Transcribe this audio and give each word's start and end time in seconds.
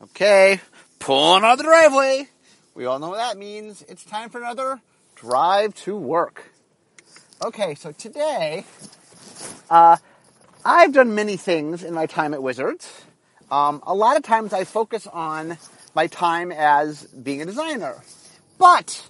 Okay, 0.00 0.60
pulling 1.00 1.42
out 1.42 1.54
of 1.54 1.58
the 1.58 1.64
driveway. 1.64 2.28
We 2.76 2.84
all 2.84 3.00
know 3.00 3.08
what 3.08 3.16
that 3.16 3.36
means. 3.36 3.82
It's 3.88 4.04
time 4.04 4.30
for 4.30 4.38
another 4.38 4.80
drive 5.16 5.74
to 5.74 5.96
work. 5.96 6.52
Okay, 7.44 7.74
so 7.74 7.90
today, 7.90 8.64
uh, 9.68 9.96
I've 10.64 10.92
done 10.92 11.16
many 11.16 11.36
things 11.36 11.82
in 11.82 11.94
my 11.94 12.06
time 12.06 12.32
at 12.32 12.40
Wizards. 12.40 12.88
Um, 13.50 13.82
a 13.84 13.92
lot 13.92 14.16
of 14.16 14.22
times 14.22 14.52
I 14.52 14.62
focus 14.62 15.08
on 15.08 15.58
my 15.96 16.06
time 16.06 16.52
as 16.52 17.02
being 17.02 17.42
a 17.42 17.44
designer. 17.44 18.00
But 18.56 19.04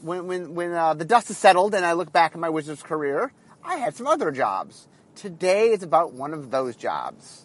when, 0.00 0.26
when, 0.26 0.54
when 0.56 0.72
uh, 0.72 0.94
the 0.94 1.04
dust 1.04 1.30
is 1.30 1.38
settled 1.38 1.76
and 1.76 1.84
I 1.84 1.92
look 1.92 2.12
back 2.12 2.32
at 2.32 2.40
my 2.40 2.48
Wizards 2.48 2.82
career, 2.82 3.30
I 3.62 3.76
had 3.76 3.94
some 3.94 4.08
other 4.08 4.32
jobs. 4.32 4.88
Today 5.14 5.68
is 5.68 5.84
about 5.84 6.12
one 6.12 6.34
of 6.34 6.50
those 6.50 6.74
jobs. 6.74 7.44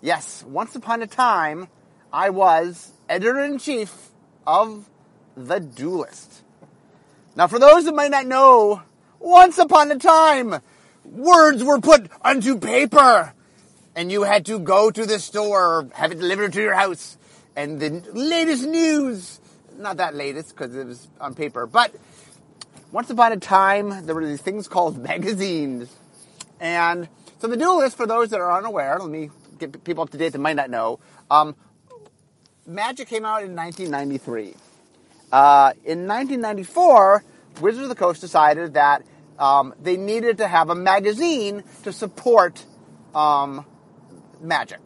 Yes, 0.00 0.44
once 0.46 0.76
upon 0.76 1.02
a 1.02 1.08
time, 1.08 1.66
I 2.14 2.30
was 2.30 2.92
editor 3.08 3.40
in 3.40 3.58
chief 3.58 3.92
of 4.46 4.88
The 5.36 5.58
Duelist. 5.58 6.44
Now, 7.34 7.48
for 7.48 7.58
those 7.58 7.86
that 7.86 7.94
might 7.96 8.12
not 8.12 8.24
know, 8.24 8.82
once 9.18 9.58
upon 9.58 9.90
a 9.90 9.98
time, 9.98 10.60
words 11.04 11.64
were 11.64 11.80
put 11.80 12.08
onto 12.22 12.56
paper, 12.60 13.32
and 13.96 14.12
you 14.12 14.22
had 14.22 14.46
to 14.46 14.60
go 14.60 14.92
to 14.92 15.04
the 15.04 15.18
store 15.18 15.60
or 15.60 15.88
have 15.94 16.12
it 16.12 16.20
delivered 16.20 16.52
to 16.52 16.62
your 16.62 16.74
house. 16.74 17.18
And 17.56 17.80
the 17.80 17.90
latest 18.12 18.64
news, 18.64 19.40
not 19.76 19.96
that 19.96 20.14
latest 20.14 20.50
because 20.50 20.72
it 20.76 20.86
was 20.86 21.08
on 21.20 21.34
paper, 21.34 21.66
but 21.66 21.92
once 22.92 23.10
upon 23.10 23.32
a 23.32 23.38
time, 23.38 24.06
there 24.06 24.14
were 24.14 24.24
these 24.24 24.40
things 24.40 24.68
called 24.68 24.98
magazines. 25.02 25.92
And 26.60 27.08
so 27.40 27.48
the 27.48 27.56
Duelist, 27.56 27.96
for 27.96 28.06
those 28.06 28.30
that 28.30 28.40
are 28.40 28.56
unaware, 28.56 29.00
let 29.00 29.10
me 29.10 29.30
get 29.58 29.82
people 29.82 30.04
up 30.04 30.10
to 30.10 30.18
date 30.18 30.30
that 30.30 30.38
might 30.38 30.54
not 30.54 30.70
know, 30.70 31.00
um, 31.28 31.56
Magic 32.66 33.08
came 33.08 33.24
out 33.24 33.42
in 33.42 33.54
1993. 33.54 34.54
Uh, 35.30 35.72
in 35.84 36.06
1994, 36.06 37.24
Wizards 37.60 37.82
of 37.82 37.88
the 37.88 37.94
Coast 37.94 38.20
decided 38.20 38.74
that 38.74 39.04
um, 39.38 39.74
they 39.82 39.96
needed 39.96 40.38
to 40.38 40.48
have 40.48 40.70
a 40.70 40.74
magazine 40.74 41.62
to 41.82 41.92
support 41.92 42.64
um, 43.14 43.66
Magic. 44.40 44.80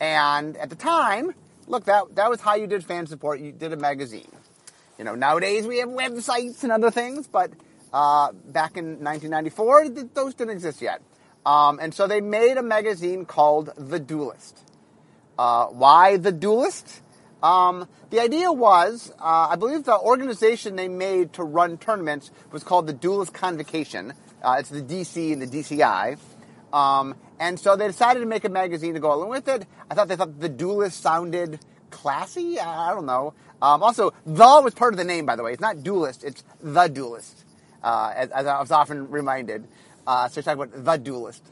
And 0.00 0.56
at 0.56 0.70
the 0.70 0.76
time, 0.76 1.34
look, 1.66 1.84
that, 1.84 2.14
that 2.14 2.30
was 2.30 2.40
how 2.40 2.54
you 2.54 2.66
did 2.66 2.84
fan 2.84 3.06
support. 3.06 3.40
You 3.40 3.52
did 3.52 3.72
a 3.72 3.76
magazine. 3.76 4.30
You 4.98 5.04
know, 5.04 5.14
nowadays 5.14 5.66
we 5.66 5.78
have 5.78 5.88
websites 5.88 6.62
and 6.62 6.72
other 6.72 6.90
things, 6.90 7.26
but 7.26 7.50
uh, 7.92 8.32
back 8.32 8.76
in 8.76 9.04
1994, 9.04 9.88
those 10.14 10.34
didn't 10.34 10.54
exist 10.54 10.80
yet. 10.80 11.02
Um, 11.44 11.78
and 11.80 11.92
so 11.92 12.06
they 12.06 12.20
made 12.20 12.56
a 12.56 12.62
magazine 12.62 13.24
called 13.24 13.70
The 13.76 13.98
Duelist. 13.98 14.58
Uh, 15.38 15.66
why 15.66 16.16
The 16.16 16.32
Duelist? 16.32 17.02
Um, 17.42 17.88
the 18.10 18.20
idea 18.20 18.50
was, 18.50 19.12
uh, 19.18 19.48
I 19.50 19.56
believe 19.56 19.84
the 19.84 19.98
organization 19.98 20.76
they 20.76 20.88
made 20.88 21.34
to 21.34 21.44
run 21.44 21.78
tournaments 21.78 22.30
was 22.50 22.64
called 22.64 22.86
the 22.86 22.92
Duelist 22.92 23.32
Convocation. 23.32 24.12
Uh, 24.42 24.56
it's 24.58 24.70
the 24.70 24.82
DC 24.82 25.32
and 25.32 25.42
the 25.42 25.46
DCI. 25.46 26.18
Um, 26.72 27.14
and 27.38 27.58
so 27.58 27.76
they 27.76 27.86
decided 27.86 28.20
to 28.20 28.26
make 28.26 28.44
a 28.44 28.48
magazine 28.48 28.94
to 28.94 29.00
go 29.00 29.14
along 29.14 29.30
with 29.30 29.48
it. 29.48 29.66
I 29.90 29.94
thought 29.94 30.08
they 30.08 30.16
thought 30.16 30.40
the 30.40 30.48
Duelist 30.48 31.00
sounded 31.00 31.60
classy. 31.90 32.58
I, 32.58 32.90
I 32.90 32.94
don't 32.94 33.06
know. 33.06 33.34
Um, 33.60 33.82
also, 33.82 34.12
the 34.24 34.60
was 34.62 34.74
part 34.74 34.92
of 34.92 34.98
the 34.98 35.04
name, 35.04 35.26
by 35.26 35.36
the 35.36 35.42
way. 35.42 35.52
It's 35.52 35.60
not 35.60 35.82
Duelist, 35.82 36.24
it's 36.24 36.44
the 36.60 36.86
Duelist, 36.88 37.44
uh, 37.82 38.12
as, 38.14 38.30
as, 38.30 38.46
I 38.46 38.60
was 38.60 38.70
often 38.70 39.10
reminded. 39.10 39.66
Uh, 40.06 40.28
so 40.28 40.38
it's 40.38 40.46
talking 40.46 40.62
about 40.62 40.84
the 40.84 40.96
Duelist. 40.96 41.42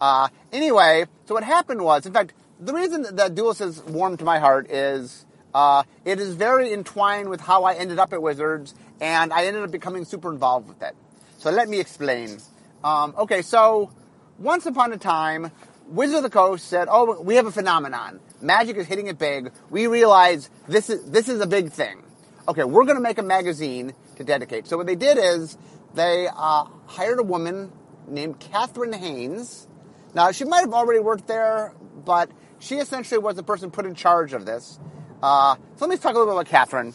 Uh, 0.00 0.28
anyway, 0.52 1.06
so 1.26 1.34
what 1.34 1.44
happened 1.44 1.82
was, 1.82 2.04
in 2.04 2.12
fact, 2.12 2.32
the 2.60 2.72
reason 2.72 3.06
that 3.16 3.34
Duelist 3.34 3.60
is 3.60 3.82
warm 3.82 4.16
to 4.16 4.24
my 4.24 4.38
heart 4.38 4.70
is 4.70 5.24
uh, 5.54 5.84
it 6.04 6.20
is 6.20 6.34
very 6.34 6.72
entwined 6.72 7.28
with 7.28 7.40
how 7.40 7.64
I 7.64 7.74
ended 7.74 7.98
up 7.98 8.12
at 8.12 8.20
Wizards, 8.22 8.74
and 9.00 9.32
I 9.32 9.46
ended 9.46 9.62
up 9.62 9.70
becoming 9.70 10.04
super 10.04 10.30
involved 10.30 10.68
with 10.68 10.82
it. 10.82 10.94
So 11.38 11.50
let 11.50 11.68
me 11.68 11.80
explain. 11.80 12.38
Um, 12.84 13.14
okay, 13.18 13.42
so 13.42 13.90
once 14.38 14.66
upon 14.66 14.92
a 14.92 14.98
time, 14.98 15.50
Wizards 15.88 16.18
of 16.18 16.22
the 16.24 16.30
Coast 16.30 16.66
said, 16.66 16.88
"Oh, 16.90 17.20
we 17.20 17.36
have 17.36 17.46
a 17.46 17.52
phenomenon. 17.52 18.20
Magic 18.40 18.76
is 18.76 18.86
hitting 18.86 19.06
it 19.06 19.18
big. 19.18 19.52
We 19.70 19.86
realize 19.86 20.50
this 20.68 20.90
is 20.90 21.04
this 21.10 21.28
is 21.28 21.40
a 21.40 21.46
big 21.46 21.72
thing. 21.72 22.02
Okay, 22.48 22.64
we're 22.64 22.84
going 22.84 22.96
to 22.96 23.02
make 23.02 23.18
a 23.18 23.22
magazine 23.22 23.92
to 24.16 24.24
dedicate." 24.24 24.66
So 24.66 24.76
what 24.76 24.86
they 24.86 24.96
did 24.96 25.18
is 25.18 25.56
they 25.94 26.28
uh, 26.28 26.64
hired 26.86 27.18
a 27.18 27.22
woman 27.22 27.72
named 28.08 28.40
Catherine 28.40 28.92
Haynes. 28.92 29.66
Now 30.14 30.32
she 30.32 30.44
might 30.44 30.60
have 30.60 30.74
already 30.74 31.00
worked 31.00 31.26
there, 31.26 31.74
but 32.04 32.30
she 32.58 32.76
essentially 32.76 33.18
was 33.18 33.36
the 33.36 33.42
person 33.42 33.70
put 33.70 33.86
in 33.86 33.94
charge 33.94 34.32
of 34.32 34.46
this. 34.46 34.78
Uh, 35.22 35.56
so 35.76 35.86
let 35.86 35.90
me 35.90 35.96
talk 35.96 36.14
a 36.14 36.18
little 36.18 36.26
bit 36.26 36.40
about 36.40 36.46
Catherine. 36.46 36.92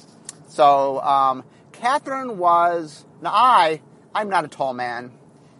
So 0.47 0.99
um, 1.01 1.44
Catherine 1.72 2.38
was 2.38 3.05
now 3.22 3.31
I 3.33 3.81
I'm 4.13 4.29
not 4.29 4.45
a 4.45 4.47
tall 4.47 4.73
man. 4.73 5.11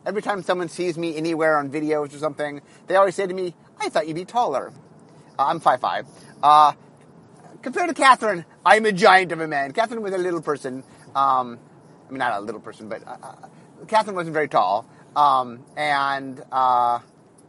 Every 0.06 0.22
time 0.22 0.42
someone 0.42 0.68
sees 0.68 0.98
me 0.98 1.16
anywhere 1.16 1.58
on 1.58 1.70
videos 1.70 2.14
or 2.16 2.18
something, 2.18 2.62
they 2.88 2.96
always 2.96 3.16
say 3.16 3.28
to 3.28 3.34
me, 3.34 3.54
"I 3.80 3.90
thought 3.90 4.08
you'd 4.08 4.16
be 4.16 4.26
taller." 4.26 4.74
Uh, 5.38 5.46
I'm 5.46 5.60
five 5.60 5.80
five. 5.80 6.08
Uh, 6.42 6.74
compared 7.62 7.90
to 7.90 7.94
Catherine, 7.94 8.46
I'm 8.66 8.86
a 8.86 8.92
giant 8.92 9.32
of 9.32 9.40
a 9.40 9.48
man. 9.48 9.72
Catherine 9.72 10.02
was 10.02 10.14
a 10.14 10.18
little 10.18 10.42
person. 10.42 10.84
Um, 11.16 11.60
I 12.08 12.12
mean, 12.12 12.20
not 12.20 12.34
a 12.34 12.42
little 12.42 12.62
person, 12.62 12.90
but 12.90 13.08
uh, 13.08 13.18
uh 13.22 13.36
Catherine 13.88 14.16
wasn't 14.16 14.34
very 14.34 14.48
tall. 14.48 14.86
Um, 15.16 15.64
and 15.76 16.42
uh, 16.52 17.00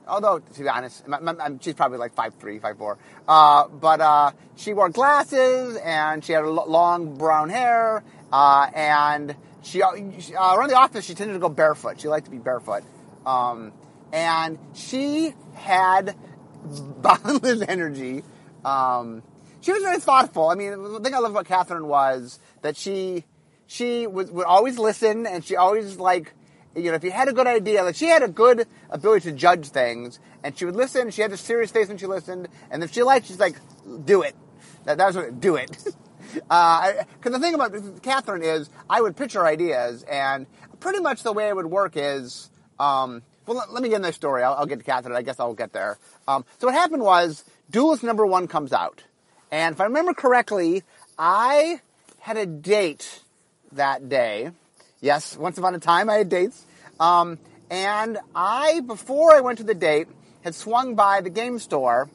although 0.07 0.39
to 0.39 0.61
be 0.63 0.69
honest, 0.69 1.07
my, 1.07 1.19
my, 1.21 1.35
she's 1.61 1.75
probably 1.75 1.99
like 1.99 2.15
five 2.15 2.35
three, 2.35 2.59
five 2.59 2.79
four. 2.79 2.99
Uh, 3.27 3.69
but 3.69 4.01
uh, 4.01 4.33
she 4.57 4.73
wore 4.73 4.89
glasses 4.89 5.77
and 5.77 6.25
she 6.25 6.33
had 6.33 6.45
long 6.45 7.17
brown 7.17 7.49
hair, 7.49 8.03
uh, 8.33 8.69
and 8.75 9.37
she, 9.63 9.83
uh, 9.83 9.93
around 9.93 10.69
the 10.69 10.77
office 10.77 11.05
she 11.05 11.15
tended 11.15 11.35
to 11.35 11.41
go 11.41 11.49
barefoot. 11.49 12.01
She 12.01 12.09
liked 12.09 12.27
to 12.27 12.31
be 12.31 12.39
barefoot, 12.39 12.83
um, 13.27 13.73
and 14.13 14.59
she 14.75 15.35
had 15.55 16.17
boundless 17.01 17.63
energy. 17.69 18.23
Um, 18.65 19.23
she 19.61 19.73
was 19.73 19.83
very 19.83 19.99
thoughtful. 19.99 20.49
I 20.49 20.55
mean, 20.55 20.71
the 20.71 21.01
thing 21.01 21.15
I 21.15 21.19
love 21.19 21.31
about 21.31 21.47
Catherine 21.47 21.87
was 21.87 22.39
that 22.63 22.77
she 22.77 23.25
she 23.67 24.07
was, 24.07 24.31
would 24.31 24.45
always 24.45 24.79
listen, 24.79 25.27
and 25.27 25.45
she 25.45 25.57
always 25.57 25.97
like 25.99 26.35
you 26.75 26.91
know, 26.91 26.95
if 26.95 27.05
you 27.05 27.11
had 27.11 27.29
a 27.29 27.33
good 27.33 27.47
idea, 27.47 27.83
like 27.83 27.97
she 27.97 28.07
had 28.07 28.23
a 28.23 28.29
good 28.29 28.67
ability 28.91 29.31
to 29.31 29.37
judge 29.37 29.69
things, 29.69 30.19
and 30.43 30.57
she 30.57 30.65
would 30.65 30.77
listen. 30.77 31.11
She 31.11 31.23
had 31.23 31.33
a 31.33 31.37
serious 31.37 31.71
face 31.71 31.89
when 31.89 31.99
she 31.99 32.07
listened, 32.07 32.49
and 32.71 32.83
if 32.83 32.93
she 32.93 33.03
liked, 33.03 33.27
she's 33.27 33.41
like, 33.41 33.57
"Do 34.05 34.23
it." 34.23 34.35
That, 34.85 34.99
that 34.99 35.07
was 35.07 35.17
what, 35.17 35.41
do 35.41 35.57
it. 35.57 35.71
Because 35.71 36.47
uh, 36.51 37.05
the 37.25 37.39
thing 37.39 37.55
about 37.55 38.03
Catherine 38.03 38.43
is, 38.43 38.71
I 38.89 39.01
would 39.01 39.17
pitch 39.17 39.35
her 39.35 39.47
ideas, 39.47 40.03
and 40.05 40.47
pretty 40.81 41.01
much 41.01 41.23
the 41.23 41.33
way 41.33 41.49
it 41.49 41.57
would 41.57 41.67
work 41.67 41.93
is, 41.95 42.51
um, 42.81 43.23
well, 43.47 43.59
let, 43.59 43.73
let, 43.73 43.83
me 43.83 43.89
get 43.89 43.97
in 43.97 44.03
this 44.03 44.17
story. 44.17 44.43
I'll, 44.43 44.55
I'll, 44.55 44.67
get 44.67 44.79
to 44.79 44.85
Catherine. 44.85 45.15
I 45.15 45.23
guess 45.23 45.39
I'll 45.39 45.55
get 45.55 45.73
there. 45.73 45.99
Um, 46.27 46.45
so 46.59 46.67
what 46.67 46.75
happened 46.75 47.03
was, 47.03 47.45
Duelist 47.71 48.03
number 48.03 48.27
one 48.27 48.49
comes 48.49 48.73
out, 48.73 49.05
and 49.51 49.75
if 49.75 49.81
I 49.81 49.85
remember 49.85 50.15
correctly, 50.15 50.83
I 51.19 51.81
had 52.21 52.37
a 52.37 52.47
date 52.47 53.21
that 53.73 54.09
day 54.09 54.51
Yes, 55.03 55.37
once 55.37 55.59
upon 55.59 55.75
a 55.75 55.81
time 55.81 56.09
I 56.09 56.15
had 56.15 56.29
dates. 56.29 56.65
Um, 57.01 57.39
and 57.71 58.19
I, 58.37 58.81
before 58.87 59.33
I 59.33 59.41
went 59.41 59.59
to 59.59 59.65
the 59.65 59.75
date, 59.75 60.07
had 60.43 60.55
swung 60.55 60.95
by 60.95 61.21
the 61.21 61.29
game 61.29 61.59
store 61.59 62.09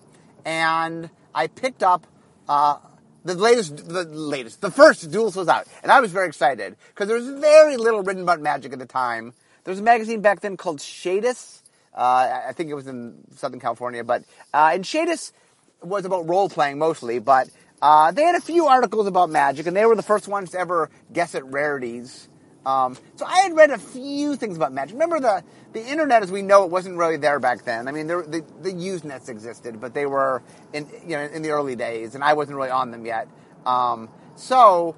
and 0.45 1.09
I 1.35 1.47
picked 1.47 1.83
up 1.83 2.07
uh, 2.47 2.77
the 3.25 3.35
latest, 3.35 3.89
the 3.89 4.05
latest, 4.05 4.61
the 4.61 4.71
first 4.71 5.11
Duelist 5.11 5.35
was 5.35 5.49
out. 5.49 5.67
And 5.83 5.91
I 5.91 5.99
was 5.99 6.13
very 6.13 6.27
excited 6.27 6.77
because 6.87 7.09
there 7.09 7.17
was 7.17 7.27
very 7.27 7.75
little 7.75 8.03
written 8.03 8.23
about 8.23 8.39
magic 8.39 8.71
at 8.71 8.79
the 8.79 8.85
time. 8.85 9.33
There 9.65 9.73
was 9.73 9.79
a 9.79 9.83
magazine 9.83 10.21
back 10.21 10.39
then 10.39 10.55
called 10.55 10.79
Shadis. 10.79 11.61
Uh, 11.93 12.43
I 12.47 12.53
think 12.53 12.69
it 12.69 12.73
was 12.73 12.87
in 12.87 13.17
Southern 13.35 13.59
California, 13.59 14.03
but 14.03 14.23
uh, 14.53 14.69
and 14.73 14.85
Shadis 14.85 15.33
was 15.81 16.05
about 16.05 16.29
role 16.29 16.47
playing 16.47 16.77
mostly, 16.77 17.19
but 17.19 17.49
uh, 17.81 18.11
they 18.11 18.23
had 18.23 18.35
a 18.35 18.41
few 18.41 18.67
articles 18.67 19.07
about 19.07 19.29
magic, 19.29 19.67
and 19.67 19.75
they 19.75 19.85
were 19.85 19.95
the 19.95 20.03
first 20.03 20.27
ones 20.27 20.51
to 20.51 20.59
ever 20.59 20.89
guess 21.11 21.35
at 21.35 21.43
rarities. 21.45 22.29
Um, 22.67 22.97
so 23.15 23.25
I 23.25 23.43
had 23.43 23.55
read 23.55 23.71
a 23.71 23.77
few 23.77 24.35
things 24.35 24.57
about 24.57 24.73
magic. 24.73 24.91
Remember 24.93 25.21
the 25.21 25.41
the 25.71 25.87
internet 25.87 26.21
as 26.21 26.33
we 26.33 26.41
know 26.41 26.65
it 26.65 26.69
wasn't 26.69 26.97
really 26.97 27.15
there 27.15 27.39
back 27.39 27.63
then. 27.63 27.87
I 27.87 27.93
mean, 27.93 28.07
there, 28.07 28.23
the 28.23 28.43
the 28.61 28.73
Usenets 28.73 29.29
existed, 29.29 29.79
but 29.79 29.93
they 29.93 30.05
were 30.05 30.43
in 30.73 30.85
you 31.03 31.15
know 31.15 31.23
in 31.23 31.43
the 31.43 31.51
early 31.51 31.77
days, 31.77 32.13
and 32.13 32.25
I 32.25 32.33
wasn't 32.33 32.57
really 32.57 32.69
on 32.69 32.91
them 32.91 33.05
yet. 33.05 33.29
Um, 33.65 34.09
so 34.35 34.97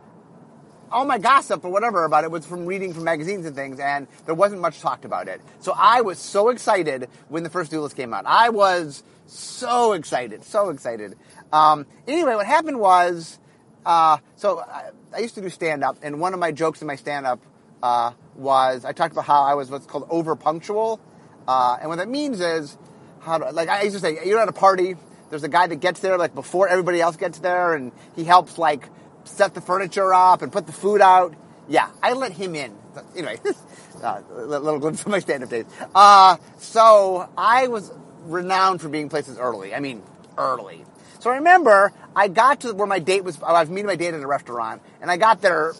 all 0.91 1.05
my 1.05 1.19
gossip 1.19 1.63
or 1.63 1.69
whatever 1.69 2.05
about 2.05 2.23
it 2.23 2.31
was 2.31 2.43
from 2.43 2.65
reading 2.65 2.91
from 2.91 3.03
magazines 3.03 3.45
and 3.45 3.55
things, 3.55 3.79
and 3.79 4.07
there 4.25 4.33
wasn't 4.33 4.61
much 4.61 4.79
talked 4.79 5.05
about 5.05 5.27
it. 5.27 5.39
So 5.59 5.71
I 5.77 6.01
was 6.01 6.17
so 6.17 6.49
excited 6.49 7.07
when 7.27 7.43
the 7.43 7.51
first 7.51 7.69
Duelist 7.69 7.95
came 7.95 8.15
out. 8.15 8.25
I 8.25 8.49
was 8.49 9.03
so 9.27 9.93
excited, 9.93 10.43
so 10.43 10.69
excited. 10.69 11.15
Um, 11.53 11.85
anyway, 12.07 12.33
what 12.33 12.47
happened 12.47 12.79
was, 12.79 13.37
uh, 13.85 14.17
so 14.37 14.59
I, 14.61 14.89
I 15.13 15.19
used 15.19 15.35
to 15.35 15.41
do 15.41 15.49
stand 15.49 15.83
up, 15.83 15.97
and 16.01 16.19
one 16.19 16.33
of 16.33 16.39
my 16.39 16.51
jokes 16.51 16.81
in 16.81 16.87
my 16.87 16.95
stand 16.95 17.27
up 17.27 17.39
uh, 17.81 18.11
was 18.35 18.85
I 18.85 18.91
talked 18.91 19.13
about 19.13 19.25
how 19.25 19.43
I 19.43 19.53
was 19.55 19.69
what's 19.69 19.85
called 19.85 20.07
over 20.09 20.35
punctual, 20.35 20.99
uh, 21.47 21.77
and 21.79 21.89
what 21.89 21.97
that 21.97 22.09
means 22.09 22.39
is 22.41 22.77
how 23.21 23.37
to, 23.37 23.51
like 23.51 23.69
I 23.69 23.83
used 23.83 23.95
to 23.95 24.01
say 24.01 24.19
you're 24.25 24.39
at 24.39 24.47
a 24.47 24.53
party, 24.53 24.95
there's 25.29 25.43
a 25.43 25.49
guy 25.49 25.67
that 25.67 25.77
gets 25.77 25.99
there 25.99 26.17
like 26.17 26.33
before 26.33 26.67
everybody 26.67 27.01
else 27.01 27.15
gets 27.15 27.39
there, 27.39 27.73
and 27.73 27.91
he 28.15 28.23
helps 28.23 28.57
like 28.57 28.89
set 29.23 29.53
the 29.53 29.61
furniture 29.61 30.13
up 30.13 30.41
and 30.41 30.51
put 30.51 30.65
the 30.65 30.73
food 30.73 31.01
out. 31.01 31.33
Yeah, 31.67 31.89
I 32.01 32.13
let 32.13 32.31
him 32.31 32.55
in. 32.55 32.75
Anyway, 33.15 33.39
uh, 34.03 34.21
little 34.31 34.79
glimpse 34.79 35.03
from 35.03 35.11
my 35.11 35.19
stand-up 35.19 35.49
days. 35.49 35.65
Uh, 35.93 36.37
so 36.57 37.29
I 37.37 37.67
was 37.67 37.91
renowned 38.23 38.81
for 38.81 38.89
being 38.89 39.09
places 39.09 39.37
early. 39.37 39.75
I 39.75 39.79
mean, 39.79 40.01
early. 40.37 40.83
So 41.19 41.29
I 41.29 41.35
remember 41.35 41.93
I 42.15 42.27
got 42.27 42.61
to 42.61 42.73
where 42.73 42.87
my 42.87 42.99
date 42.99 43.23
was. 43.23 43.41
I 43.43 43.51
was 43.51 43.69
meeting 43.69 43.85
my 43.85 43.95
date 43.95 44.13
at 44.13 44.21
a 44.21 44.27
restaurant, 44.27 44.81
and 45.01 45.11
I 45.11 45.17
got 45.17 45.41
there 45.41 45.73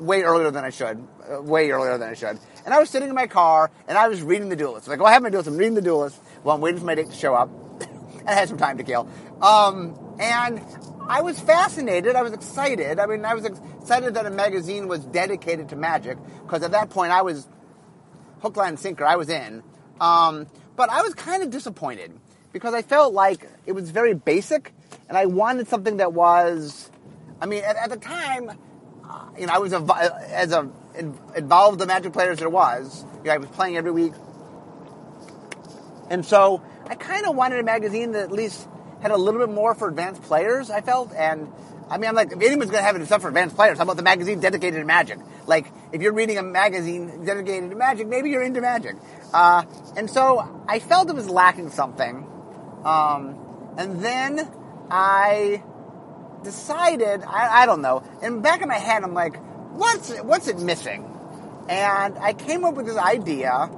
way 0.00 0.22
earlier 0.22 0.50
than 0.50 0.64
I 0.64 0.70
should, 0.70 1.06
uh, 1.30 1.42
way 1.42 1.70
earlier 1.70 1.98
than 1.98 2.08
I 2.08 2.14
should. 2.14 2.38
And 2.64 2.74
I 2.74 2.78
was 2.78 2.90
sitting 2.90 3.08
in 3.08 3.14
my 3.14 3.26
car, 3.26 3.70
and 3.86 3.96
I 3.96 4.08
was 4.08 4.22
reading 4.22 4.48
The 4.48 4.56
Duelist. 4.56 4.88
Like, 4.88 5.00
oh, 5.00 5.04
I 5.04 5.12
have 5.12 5.22
my 5.22 5.30
Duelist. 5.30 5.48
I'm 5.48 5.56
reading 5.56 5.74
The 5.74 5.82
Duelist 5.82 6.20
while 6.42 6.56
I'm 6.56 6.60
waiting 6.60 6.80
for 6.80 6.86
my 6.86 6.94
date 6.94 7.10
to 7.10 7.16
show 7.16 7.34
up, 7.34 7.50
and 7.80 8.28
I 8.28 8.34
had 8.34 8.48
some 8.48 8.58
time 8.58 8.78
to 8.78 8.84
kill. 8.84 9.08
Um, 9.40 9.98
and 10.20 10.60
I 11.08 11.22
was 11.22 11.40
fascinated. 11.40 12.16
I 12.16 12.22
was 12.22 12.32
excited. 12.32 12.98
I 12.98 13.06
mean, 13.06 13.24
I 13.24 13.34
was 13.34 13.44
excited 13.44 14.14
that 14.14 14.26
a 14.26 14.30
magazine 14.30 14.88
was 14.88 15.04
dedicated 15.04 15.70
to 15.70 15.76
magic 15.76 16.18
because 16.42 16.62
at 16.62 16.72
that 16.72 16.90
point 16.90 17.12
I 17.12 17.22
was 17.22 17.48
hook, 18.40 18.56
line, 18.56 18.70
and 18.70 18.78
sinker. 18.78 19.04
I 19.04 19.16
was 19.16 19.28
in. 19.28 19.62
Um, 20.00 20.46
but 20.76 20.90
I 20.90 21.02
was 21.02 21.14
kind 21.14 21.42
of 21.42 21.50
disappointed 21.50 22.12
because 22.52 22.74
I 22.74 22.82
felt 22.82 23.14
like 23.14 23.48
it 23.66 23.72
was 23.72 23.90
very 23.90 24.14
basic, 24.14 24.72
and 25.08 25.16
I 25.16 25.26
wanted 25.26 25.68
something 25.68 25.98
that 25.98 26.12
was. 26.12 26.90
I 27.40 27.46
mean, 27.46 27.62
at, 27.64 27.76
at 27.76 27.90
the 27.90 27.96
time, 27.96 28.50
uh, 29.08 29.28
you 29.38 29.46
know, 29.46 29.52
I 29.52 29.58
was 29.58 29.72
a, 29.72 29.80
as 30.30 30.52
a 30.52 30.70
involved 31.36 31.78
the 31.78 31.86
Magic 31.86 32.12
player 32.12 32.32
as 32.32 32.38
there 32.38 32.50
was. 32.50 33.04
You 33.18 33.24
know, 33.24 33.32
I 33.32 33.38
was 33.38 33.48
playing 33.50 33.76
every 33.76 33.92
week, 33.92 34.12
and 36.10 36.24
so 36.24 36.62
I 36.86 36.94
kind 36.94 37.26
of 37.26 37.36
wanted 37.36 37.60
a 37.60 37.62
magazine 37.62 38.12
that 38.12 38.24
at 38.24 38.32
least 38.32 38.66
had 39.00 39.10
a 39.10 39.16
little 39.16 39.40
bit 39.40 39.54
more 39.54 39.74
for 39.74 39.88
advanced 39.88 40.22
players. 40.22 40.70
I 40.70 40.80
felt, 40.80 41.12
and 41.14 41.50
I 41.90 41.98
mean, 41.98 42.08
I'm 42.08 42.14
like, 42.14 42.32
if 42.32 42.40
anyone's 42.40 42.70
going 42.70 42.82
to 42.82 42.86
have 42.86 42.96
it 42.96 43.06
stuff 43.06 43.22
for 43.22 43.28
advanced 43.28 43.56
players, 43.56 43.78
how 43.78 43.84
about 43.84 43.96
the 43.96 44.02
magazine 44.02 44.40
dedicated 44.40 44.80
to 44.80 44.84
Magic? 44.84 45.18
Like, 45.46 45.72
if 45.92 46.02
you're 46.02 46.12
reading 46.12 46.36
a 46.38 46.42
magazine 46.42 47.24
dedicated 47.24 47.70
to 47.70 47.76
Magic, 47.76 48.06
maybe 48.08 48.30
you're 48.30 48.42
into 48.42 48.60
Magic. 48.60 48.96
Uh, 49.32 49.64
and 49.96 50.10
so 50.10 50.64
I 50.68 50.80
felt 50.80 51.08
it 51.08 51.14
was 51.14 51.30
lacking 51.30 51.70
something. 51.70 52.26
Um, 52.84 53.74
and 53.78 54.02
then 54.02 54.50
I 54.90 55.62
decided, 56.42 57.22
I, 57.22 57.62
I 57.62 57.66
don't 57.66 57.82
know, 57.82 58.02
in 58.22 58.40
back 58.40 58.62
of 58.62 58.68
my 58.68 58.78
head, 58.78 59.02
I'm 59.02 59.14
like, 59.14 59.36
what's 59.72 60.10
it, 60.10 60.24
what's 60.24 60.48
it 60.48 60.58
missing? 60.58 61.04
And 61.68 62.18
I 62.18 62.32
came 62.32 62.64
up 62.64 62.74
with 62.74 62.86
this 62.86 62.96
idea 62.96 63.70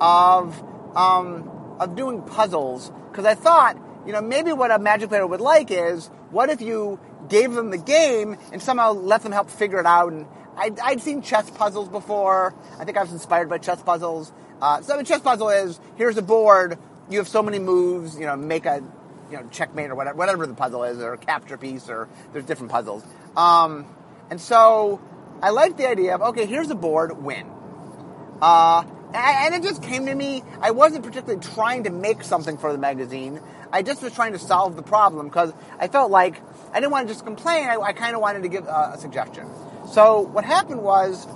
of 0.00 0.62
um, 0.94 1.50
of 1.80 1.96
doing 1.96 2.22
puzzles 2.22 2.90
because 3.10 3.24
I 3.24 3.34
thought 3.34 3.76
you 4.08 4.14
know, 4.14 4.22
maybe 4.22 4.54
what 4.54 4.70
a 4.70 4.78
Magic 4.78 5.10
player 5.10 5.26
would 5.26 5.42
like 5.42 5.70
is, 5.70 6.06
what 6.30 6.48
if 6.48 6.62
you 6.62 6.98
gave 7.28 7.52
them 7.52 7.68
the 7.68 7.76
game 7.76 8.38
and 8.52 8.62
somehow 8.62 8.92
let 8.92 9.22
them 9.22 9.32
help 9.32 9.50
figure 9.50 9.78
it 9.78 9.84
out? 9.84 10.14
And 10.14 10.26
I'd, 10.56 10.80
I'd 10.80 11.02
seen 11.02 11.20
chess 11.20 11.50
puzzles 11.50 11.90
before. 11.90 12.54
I 12.78 12.86
think 12.86 12.96
I 12.96 13.02
was 13.02 13.12
inspired 13.12 13.50
by 13.50 13.58
chess 13.58 13.82
puzzles. 13.82 14.32
Uh, 14.62 14.80
so 14.80 14.98
a 14.98 15.04
chess 15.04 15.20
puzzle 15.20 15.50
is, 15.50 15.78
here's 15.96 16.16
a 16.16 16.22
board, 16.22 16.78
you 17.10 17.18
have 17.18 17.28
so 17.28 17.42
many 17.42 17.58
moves, 17.58 18.18
you 18.18 18.24
know, 18.24 18.34
make 18.34 18.64
a, 18.64 18.82
you 19.30 19.36
know, 19.36 19.48
checkmate 19.50 19.90
or 19.90 19.94
whatever, 19.94 20.16
whatever 20.16 20.46
the 20.46 20.54
puzzle 20.54 20.84
is, 20.84 20.98
or 21.00 21.16
capture 21.16 21.56
piece, 21.56 21.88
or 21.88 22.08
there's 22.32 22.44
different 22.44 22.72
puzzles. 22.72 23.04
Um, 23.36 23.86
and 24.30 24.40
so 24.40 25.00
I 25.42 25.50
like 25.50 25.76
the 25.76 25.88
idea 25.88 26.14
of, 26.14 26.22
okay, 26.22 26.46
here's 26.46 26.70
a 26.70 26.74
board, 26.74 27.22
win. 27.22 27.46
Uh, 28.40 28.84
and 29.14 29.54
it 29.54 29.62
just 29.62 29.82
came 29.82 30.06
to 30.06 30.14
me. 30.14 30.42
I 30.60 30.72
wasn't 30.72 31.04
particularly 31.04 31.40
trying 31.40 31.84
to 31.84 31.90
make 31.90 32.22
something 32.22 32.58
for 32.58 32.72
the 32.72 32.78
magazine. 32.78 33.40
I 33.72 33.82
just 33.82 34.02
was 34.02 34.14
trying 34.14 34.32
to 34.32 34.38
solve 34.38 34.76
the 34.76 34.82
problem 34.82 35.28
because 35.28 35.52
I 35.78 35.88
felt 35.88 36.10
like 36.10 36.40
I 36.72 36.80
didn't 36.80 36.92
want 36.92 37.08
to 37.08 37.14
just 37.14 37.24
complain. 37.24 37.68
I, 37.68 37.76
I 37.76 37.92
kind 37.92 38.14
of 38.14 38.20
wanted 38.20 38.42
to 38.42 38.48
give 38.48 38.66
a, 38.66 38.92
a, 38.94 38.98
suggestion. 38.98 39.48
So 39.92 40.20
what 40.20 40.44
happened 40.44 40.82
was, 40.82 41.26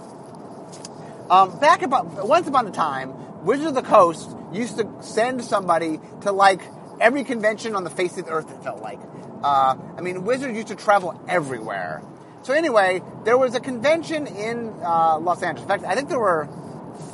um, 1.31 1.59
back 1.61 1.83
about 1.83 2.27
once 2.27 2.47
upon 2.47 2.67
a 2.67 2.71
time, 2.71 3.45
Wizards 3.45 3.69
of 3.69 3.75
the 3.75 3.83
Coast 3.83 4.31
used 4.53 4.79
to 4.79 4.89
send 5.01 5.43
somebody 5.43 6.01
to 6.23 6.33
like 6.33 6.61
every 7.03 7.25
convention 7.25 7.75
on 7.75 7.85
the 7.85 7.91
face 7.91 8.17
of 8.17 8.27
the 8.27 8.31
earth. 8.31 8.51
It 8.51 8.63
felt 8.63 8.81
like. 8.81 9.01
Uh, 9.43 9.77
I 9.99 10.01
mean, 10.01 10.25
Wizards 10.25 10.55
used 10.55 10.69
to 10.69 10.77
travel 10.77 11.21
everywhere. 11.29 12.03
So 12.43 12.55
anyway, 12.55 13.03
there 13.25 13.37
was 13.37 13.55
a 13.55 13.61
convention 13.61 14.27
in 14.27 14.69
uh, 14.83 15.19
Los 15.19 15.43
Angeles. 15.43 15.63
In 15.63 15.69
fact, 15.69 15.85
I 15.85 15.95
think 15.95 16.09
there 16.09 16.19
were 16.19 16.49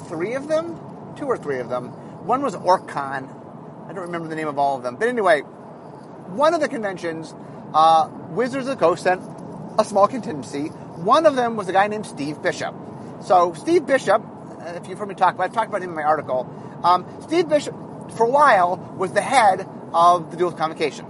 three 0.09 0.35
of 0.35 0.47
them, 0.49 0.79
two 1.17 1.27
or 1.27 1.37
three 1.37 1.59
of 1.59 1.69
them. 1.69 1.89
One 2.27 2.43
was 2.43 2.55
OrcCon. 2.55 3.89
I 3.89 3.93
don't 3.93 4.07
remember 4.07 4.29
the 4.29 4.37
name 4.37 4.49
of 4.49 4.59
all 4.59 4.77
of 4.77 4.83
them. 4.83 4.97
But 4.97 5.09
anyway, 5.09 5.41
one 5.41 6.53
of 6.53 6.61
the 6.61 6.69
conventions, 6.69 7.35
uh, 7.73 8.09
Wizards 8.31 8.69
of 8.69 8.79
the 8.79 8.85
Coast 8.85 9.03
sent 9.03 9.23
a 9.79 9.85
small 9.85 10.07
contingency. 10.07 10.69
One 10.69 11.25
of 11.25 11.37
them 11.37 11.57
was 11.57 11.69
a 11.69 11.73
guy 11.73 11.87
named 11.87 12.05
Steve 12.05 12.43
Bishop. 12.43 12.75
So 13.23 13.55
Steve 13.55 13.87
Bishop, 13.87 14.23
uh, 14.23 14.73
if 14.77 14.89
you've 14.89 14.99
heard 14.99 15.09
me 15.09 15.15
talk, 15.15 15.35
about 15.35 15.45
I've 15.45 15.55
talked 15.55 15.69
about 15.69 15.83
him 15.83 15.91
in 15.91 15.97
my 15.97 16.03
article. 16.03 16.47
Um, 16.85 17.07
Steve 17.23 17.49
Bishop, 17.49 17.75
for 18.13 18.27
a 18.27 18.31
while, 18.31 18.77
was 18.97 19.13
the 19.13 19.23
head 19.23 19.69
of 19.93 20.31
the 20.31 20.37
Duelist 20.37 20.59
Convocation, 20.59 21.07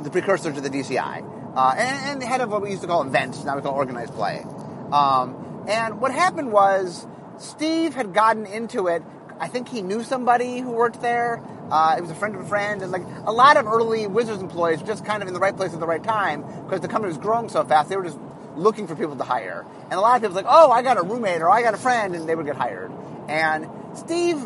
the 0.00 0.10
precursor 0.10 0.52
to 0.52 0.60
the 0.60 0.70
DCI, 0.70 1.56
uh, 1.56 1.74
and, 1.76 2.10
and, 2.10 2.22
the 2.22 2.26
head 2.26 2.40
of 2.40 2.50
what 2.50 2.62
we 2.62 2.70
used 2.70 2.82
to 2.82 2.88
call 2.88 3.02
events, 3.02 3.42
now 3.44 3.56
we 3.56 3.62
call 3.62 3.74
organized 3.74 4.14
play. 4.14 4.44
Um, 4.92 5.64
and 5.68 6.00
what 6.00 6.12
happened 6.12 6.52
was 6.52 7.06
Steve 7.38 7.94
had 7.94 8.14
gotten 8.14 8.46
into 8.46 8.86
it. 8.86 9.02
I 9.40 9.48
think 9.48 9.68
he 9.68 9.82
knew 9.82 10.02
somebody 10.02 10.60
who 10.60 10.70
worked 10.70 11.00
there. 11.00 11.42
Uh, 11.70 11.96
it 11.98 12.00
was 12.00 12.10
a 12.10 12.14
friend 12.14 12.34
of 12.34 12.40
a 12.40 12.44
friend, 12.44 12.82
and 12.82 12.90
like 12.90 13.04
a 13.24 13.32
lot 13.32 13.56
of 13.56 13.66
early 13.66 14.06
Wizards 14.06 14.40
employees 14.40 14.80
were 14.80 14.86
just 14.86 15.04
kind 15.04 15.22
of 15.22 15.28
in 15.28 15.34
the 15.34 15.40
right 15.40 15.56
place 15.56 15.74
at 15.74 15.80
the 15.80 15.86
right 15.86 16.02
time 16.02 16.42
because 16.64 16.80
the 16.80 16.88
company 16.88 17.08
was 17.08 17.18
growing 17.18 17.48
so 17.48 17.64
fast. 17.64 17.88
They 17.88 17.96
were 17.96 18.04
just 18.04 18.18
looking 18.56 18.86
for 18.86 18.96
people 18.96 19.16
to 19.16 19.24
hire, 19.24 19.66
and 19.84 19.92
a 19.92 20.00
lot 20.00 20.16
of 20.16 20.22
people 20.22 20.34
was 20.34 20.44
like, 20.44 20.52
"Oh, 20.52 20.70
I 20.70 20.82
got 20.82 20.96
a 20.96 21.02
roommate 21.02 21.42
or 21.42 21.50
I 21.50 21.62
got 21.62 21.74
a 21.74 21.78
friend," 21.78 22.14
and 22.14 22.28
they 22.28 22.34
would 22.34 22.46
get 22.46 22.56
hired. 22.56 22.90
And 23.28 23.68
Steve, 23.94 24.38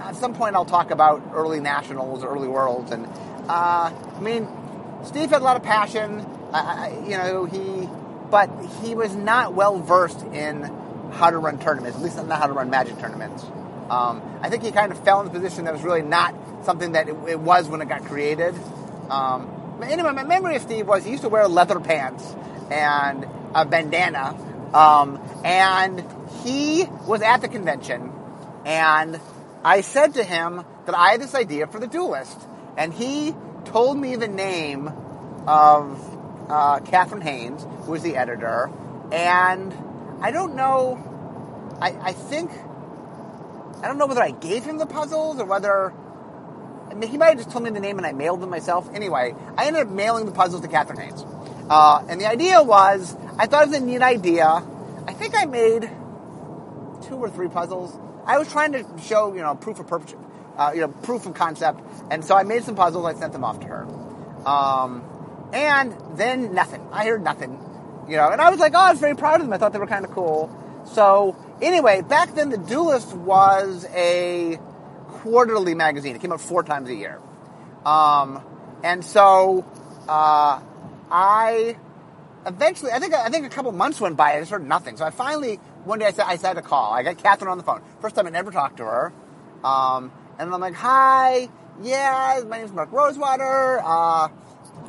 at 0.00 0.16
some 0.16 0.34
point, 0.34 0.54
I'll 0.54 0.64
talk 0.64 0.90
about 0.90 1.22
early 1.32 1.60
nationals, 1.60 2.24
early 2.24 2.48
worlds, 2.48 2.92
and 2.92 3.06
uh, 3.48 3.92
I 4.16 4.20
mean, 4.20 4.48
Steve 5.04 5.30
had 5.30 5.42
a 5.42 5.44
lot 5.44 5.56
of 5.56 5.62
passion. 5.62 6.26
you 7.04 7.16
know, 7.16 7.44
he, 7.44 7.88
but 8.30 8.50
he 8.82 8.94
was 8.94 9.14
not 9.14 9.54
well 9.54 9.78
versed 9.78 10.22
in 10.22 10.62
how 11.12 11.30
to 11.30 11.38
run 11.38 11.58
tournaments, 11.58 11.96
at 11.96 12.02
least 12.02 12.16
not 12.16 12.38
how 12.38 12.46
to 12.46 12.52
run 12.52 12.70
Magic 12.70 12.98
tournaments. 12.98 13.44
Um, 13.90 14.22
I 14.42 14.50
think 14.50 14.62
he 14.62 14.70
kind 14.70 14.92
of 14.92 15.02
fell 15.02 15.20
in 15.20 15.26
a 15.26 15.30
position 15.30 15.64
that 15.64 15.72
was 15.72 15.82
really 15.82 16.02
not 16.02 16.34
something 16.64 16.92
that 16.92 17.08
it, 17.08 17.16
it 17.26 17.40
was 17.40 17.68
when 17.68 17.80
it 17.80 17.88
got 17.88 18.04
created. 18.04 18.54
Um, 19.10 19.80
anyway, 19.82 20.12
my 20.12 20.24
memory 20.24 20.56
of 20.56 20.62
Steve 20.62 20.86
was 20.86 21.04
he 21.04 21.12
used 21.12 21.22
to 21.22 21.28
wear 21.28 21.48
leather 21.48 21.80
pants 21.80 22.34
and 22.70 23.26
a 23.54 23.64
bandana, 23.64 24.36
um, 24.74 25.18
and 25.44 26.04
he 26.42 26.84
was 27.06 27.22
at 27.22 27.40
the 27.40 27.48
convention, 27.48 28.12
and 28.66 29.18
I 29.64 29.80
said 29.80 30.14
to 30.14 30.24
him 30.24 30.64
that 30.86 30.94
I 30.94 31.10
had 31.10 31.20
this 31.20 31.34
idea 31.34 31.66
for 31.66 31.78
the 31.78 31.86
duelist, 31.86 32.38
and 32.76 32.92
he 32.92 33.34
told 33.64 33.98
me 33.98 34.16
the 34.16 34.28
name 34.28 34.88
of 35.46 36.48
uh, 36.48 36.80
Catherine 36.80 37.20
Haynes, 37.20 37.66
who 37.82 37.92
was 37.92 38.02
the 38.02 38.16
editor, 38.16 38.70
and 39.12 39.74
I 40.20 40.30
don't 40.30 40.54
know. 40.54 41.04
I, 41.80 41.88
I 42.00 42.12
think 42.12 42.50
I 43.82 43.86
don't 43.86 43.98
know 43.98 44.06
whether 44.06 44.22
I 44.22 44.30
gave 44.30 44.64
him 44.64 44.78
the 44.78 44.86
puzzles 44.86 45.38
or 45.38 45.44
whether 45.44 45.92
I 46.90 46.94
mean, 46.94 47.10
he 47.10 47.18
might 47.18 47.28
have 47.28 47.38
just 47.38 47.50
told 47.50 47.64
me 47.64 47.70
the 47.70 47.80
name 47.80 47.98
and 47.98 48.06
I 48.06 48.12
mailed 48.12 48.40
them 48.40 48.50
myself. 48.50 48.88
Anyway, 48.94 49.34
I 49.56 49.66
ended 49.66 49.86
up 49.86 49.92
mailing 49.92 50.26
the 50.26 50.32
puzzles 50.32 50.62
to 50.62 50.68
Catherine 50.68 50.98
Haynes. 50.98 51.24
Uh, 51.68 52.04
and 52.08 52.20
the 52.20 52.26
idea 52.26 52.62
was, 52.62 53.14
I 53.38 53.46
thought 53.46 53.64
it 53.64 53.68
was 53.68 53.78
a 53.78 53.84
neat 53.84 54.00
idea. 54.00 54.46
I 55.06 55.12
think 55.12 55.34
I 55.36 55.44
made 55.44 55.90
two 57.02 57.16
or 57.16 57.28
three 57.28 57.48
puzzles. 57.48 57.96
I 58.28 58.36
was 58.38 58.46
trying 58.52 58.72
to 58.72 58.84
show, 59.02 59.34
you 59.34 59.40
know, 59.40 59.54
proof 59.54 59.80
of 59.80 59.86
purpose, 59.86 60.14
uh, 60.58 60.72
you 60.74 60.82
know, 60.82 60.88
proof 60.88 61.24
of 61.24 61.32
concept. 61.32 61.80
And 62.10 62.22
so 62.22 62.36
I 62.36 62.42
made 62.42 62.62
some 62.62 62.76
puzzles. 62.76 63.06
I 63.06 63.14
sent 63.14 63.32
them 63.32 63.42
off 63.42 63.58
to 63.60 63.66
her. 63.66 63.86
Um, 64.46 65.02
and 65.54 65.96
then 66.16 66.52
nothing. 66.52 66.86
I 66.92 67.06
heard 67.06 67.24
nothing. 67.24 67.58
You 68.06 68.16
know, 68.16 68.28
and 68.28 68.40
I 68.40 68.50
was 68.50 68.60
like, 68.60 68.74
oh, 68.74 68.78
I 68.78 68.90
was 68.90 69.00
very 69.00 69.16
proud 69.16 69.40
of 69.40 69.46
them. 69.46 69.52
I 69.52 69.58
thought 69.58 69.72
they 69.72 69.78
were 69.78 69.86
kind 69.86 70.04
of 70.04 70.10
cool. 70.12 70.54
So 70.92 71.36
anyway, 71.62 72.02
back 72.02 72.34
then 72.34 72.50
the 72.50 72.58
Duelist 72.58 73.14
was 73.14 73.86
a 73.94 74.58
quarterly 75.08 75.74
magazine. 75.74 76.14
It 76.14 76.20
came 76.20 76.32
out 76.32 76.40
four 76.40 76.62
times 76.62 76.88
a 76.90 76.94
year. 76.94 77.20
Um, 77.84 78.42
and 78.82 79.04
so 79.04 79.64
uh, 80.08 80.60
I 81.10 81.76
eventually, 82.46 82.92
I 82.92 82.98
think, 82.98 83.14
I 83.14 83.28
think 83.30 83.46
a 83.46 83.50
couple 83.50 83.72
months 83.72 84.00
went 84.00 84.16
by. 84.16 84.36
I 84.36 84.40
just 84.40 84.50
heard 84.50 84.66
nothing. 84.66 84.96
So 84.96 85.04
I 85.04 85.10
finally 85.10 85.60
one 85.88 85.98
day 85.98 86.04
I 86.04 86.12
said 86.12 86.26
I 86.26 86.36
decided 86.36 86.62
to 86.62 86.68
call. 86.68 86.92
I 86.92 87.02
got 87.02 87.16
Catherine 87.16 87.50
on 87.50 87.56
the 87.56 87.64
phone. 87.64 87.80
First 88.00 88.14
time 88.14 88.26
I 88.26 88.30
never 88.30 88.50
talked 88.50 88.76
to 88.76 88.84
her. 88.84 89.12
Um, 89.64 90.12
and 90.38 90.52
I'm 90.52 90.60
like, 90.60 90.74
hi, 90.74 91.48
yeah, 91.82 92.42
my 92.46 92.58
name's 92.58 92.72
Mark 92.72 92.92
Rosewater. 92.92 93.80
Uh, 93.82 94.28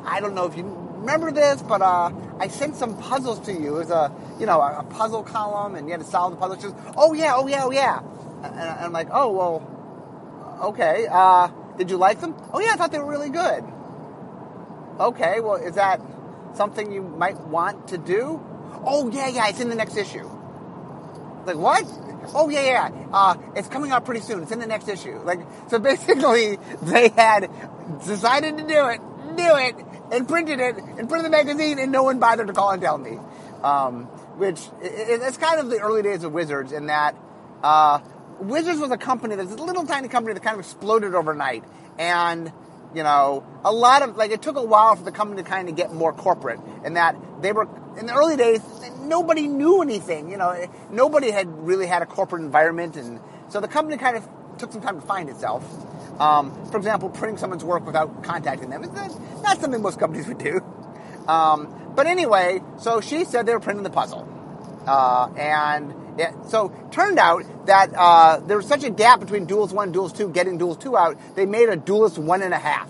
I 0.04 0.20
don't 0.20 0.36
know 0.36 0.46
if 0.46 0.58
you 0.58 0.64
remember 0.98 1.32
this, 1.32 1.62
but 1.62 1.82
uh, 1.82 2.12
I 2.38 2.50
sent 2.50 2.76
some 2.76 2.98
puzzles 2.98 3.40
to 3.46 3.54
you. 3.54 3.78
It 3.78 3.80
was 3.80 3.92
a, 3.92 4.14
you 4.42 4.46
know, 4.46 4.62
a, 4.62 4.84
puzzle 4.84 5.24
column, 5.24 5.76
and 5.76 5.88
you 5.88 5.94
had 5.94 6.02
to 6.02 6.06
solve 6.06 6.32
the 6.32 6.38
puzzle. 6.38 6.58
She 6.58 6.64
goes, 6.64 6.94
oh 6.98 7.14
yeah, 7.14 7.34
oh 7.36 7.48
yeah, 7.48 7.64
oh 7.64 7.72
yeah. 7.72 8.02
And, 8.44 8.60
I'm 8.60 8.92
like, 8.92 9.08
oh 9.12 9.32
well, 9.32 10.60
okay. 10.70 11.08
Uh, 11.10 11.48
did 11.78 11.90
you 11.90 11.96
like 11.98 12.20
them? 12.20 12.36
Oh 12.54 12.60
yeah, 12.60 12.74
I 12.74 12.76
thought 12.76 12.92
they 12.92 13.00
were 13.00 13.10
really 13.10 13.30
good. 13.30 13.64
okay, 15.00 15.40
well, 15.40 15.56
is 15.56 15.76
that 15.76 16.02
something 16.56 16.92
you 16.92 17.02
might 17.02 17.40
want 17.40 17.88
to 17.88 17.98
do? 17.98 18.44
Oh, 18.86 19.10
yeah, 19.12 19.30
yeah, 19.30 19.48
it's 19.48 19.62
in 19.62 19.70
the 19.70 19.76
next 19.76 19.96
issue. 19.96 20.30
Like, 21.50 21.58
what? 21.58 21.86
Oh, 22.36 22.50
yeah, 22.50 22.64
yeah, 22.92 23.08
uh, 23.12 23.36
it's 23.56 23.68
coming 23.68 23.92
out 23.92 24.06
pretty 24.06 24.22
soon. 24.22 24.44
It's 24.44 24.52
in 24.52 24.60
the 24.60 24.68
next 24.68 24.88
issue. 24.88 25.20
Like, 25.24 25.40
so 25.70 25.80
basically, 25.80 26.58
they 26.84 27.10
had 27.10 27.50
decided 28.06 28.58
to 28.58 28.64
do 28.68 28.88
it, 28.88 29.02
do 29.36 29.56
it, 29.58 29.76
and 30.12 30.28
printed 30.28 30.60
it, 30.60 30.76
and 30.78 31.10
printed 31.10 31.26
the 31.26 31.30
magazine, 31.30 31.80
and 31.80 31.92
no 31.92 32.04
one 32.04 32.20
bothered 32.20 32.48
to 32.48 32.54
call 32.54 32.72
and 32.72 32.82
tell 32.82 32.98
me. 32.98 33.18
Um, 33.64 34.06
which, 34.38 34.60
it, 34.82 35.22
it's 35.22 35.38
kind 35.38 35.60
of 35.60 35.70
the 35.70 35.80
early 35.80 36.04
days 36.04 36.24
of 36.24 36.32
Wizards 36.32 36.72
in 36.72 36.88
that, 36.88 37.16
uh, 37.64 38.00
Wizards 38.40 38.80
was 38.80 38.92
a 38.92 38.98
company 38.98 39.36
that's 39.36 39.52
a 39.52 39.56
little 39.56 39.86
tiny 39.86 40.08
company 40.08 40.34
that 40.34 40.44
kind 40.44 40.54
of 40.54 40.62
exploded 40.62 41.14
overnight. 41.16 41.64
And, 41.98 42.52
you 42.94 43.04
know, 43.04 43.44
a 43.64 43.72
lot 43.72 44.02
of, 44.02 44.18
like, 44.18 44.32
it 44.32 44.42
took 44.42 44.58
a 44.58 44.64
while 44.64 44.96
for 44.96 45.04
the 45.04 45.12
company 45.12 45.44
to 45.44 45.48
kind 45.48 45.70
of 45.70 45.76
get 45.76 45.94
more 45.94 46.14
corporate 46.14 46.60
in 46.84 46.96
that 46.96 47.16
they 47.42 47.52
were, 47.52 47.68
in 47.98 48.06
the 48.06 48.14
early 48.14 48.38
days, 48.38 48.62
nobody 49.02 49.48
knew 49.48 49.82
anything. 49.82 50.30
You 50.30 50.38
know, 50.38 50.68
nobody 50.90 51.32
had 51.32 51.48
really 51.66 51.88
had 51.88 52.02
a 52.02 52.06
corporate 52.06 52.42
environment. 52.42 52.96
And 52.96 53.20
so 53.50 53.60
the 53.60 53.68
company 53.68 53.98
kind 53.98 54.18
of 54.18 54.28
took 54.58 54.72
some 54.72 54.82
time 54.82 55.00
to 55.00 55.06
find 55.06 55.30
itself. 55.30 55.64
Um, 56.20 56.54
for 56.72 56.78
example, 56.78 57.10
printing 57.10 57.38
someone's 57.38 57.64
work 57.64 57.86
without 57.86 58.24
contacting 58.24 58.70
them. 58.70 58.84
is 58.84 58.92
not 59.42 59.62
something 59.62 59.82
most 59.82 60.00
companies 60.00 60.28
would 60.28 60.38
do. 60.40 60.62
Um, 61.28 61.94
but 61.96 62.08
anyway, 62.08 62.62
so 62.80 63.02
she 63.02 63.24
said 63.24 63.46
they 63.46 63.54
were 63.54 63.60
printing 63.60 63.84
the 63.84 63.90
puzzle. 63.90 64.28
Uh, 64.86 65.30
and 65.38 65.94
it, 66.20 66.34
so 66.48 66.70
turned 66.92 67.20
out 67.20 67.44
that 67.66 67.92
uh, 67.96 68.40
there 68.42 68.58
was 68.58 68.68
such 68.68 68.84
a 68.84 68.90
gap 68.90 69.20
between 69.20 69.46
Duels 69.46 69.74
1 69.74 69.86
and 69.86 69.94
Duelist 69.94 70.18
2 70.18 70.30
getting 70.30 70.58
Duels 70.58 70.78
2 70.78 70.98
out, 70.98 71.18
they 71.36 71.46
made 71.46 71.70
a 71.70 71.76
Duelist 71.76 72.18
1 72.18 72.42
and 72.42 72.54
a 72.54 72.58
half. 72.58 72.90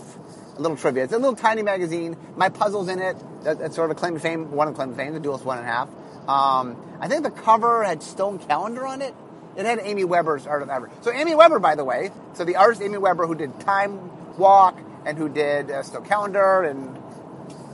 A 0.57 0.61
little 0.61 0.75
trivia. 0.75 1.05
It's 1.05 1.13
a 1.13 1.17
little 1.17 1.35
tiny 1.35 1.61
magazine. 1.61 2.17
My 2.35 2.49
puzzle's 2.49 2.89
in 2.89 2.99
it. 2.99 3.15
That's 3.43 3.75
sort 3.75 3.89
of 3.89 3.97
a 3.97 3.99
claim 3.99 4.15
to 4.15 4.19
fame, 4.19 4.51
one 4.51 4.67
of 4.67 4.75
claim 4.75 4.89
to 4.89 4.95
fame, 4.95 5.13
the 5.13 5.19
Duelist 5.19 5.45
1 5.45 5.57
and 5.57 5.67
a 5.67 5.71
half. 5.71 5.89
Um, 6.27 6.97
I 6.99 7.07
think 7.07 7.23
the 7.23 7.31
cover 7.31 7.83
had 7.83 8.03
Stone 8.03 8.39
Calendar 8.39 8.85
on 8.85 9.01
it. 9.01 9.15
It 9.55 9.65
had 9.65 9.79
Amy 9.81 10.03
Weber's 10.03 10.45
art 10.45 10.61
of 10.61 10.69
ever. 10.69 10.89
So 11.01 11.11
Amy 11.11 11.35
Weber, 11.35 11.59
by 11.59 11.75
the 11.75 11.83
way, 11.83 12.11
so 12.33 12.45
the 12.45 12.55
artist 12.55 12.81
Amy 12.81 12.97
Weber 12.97 13.25
who 13.25 13.35
did 13.35 13.59
Time 13.61 14.37
Walk 14.37 14.79
and 15.05 15.17
who 15.17 15.29
did 15.29 15.71
uh, 15.71 15.83
Stone 15.83 16.05
Calendar 16.05 16.63
and 16.63 16.97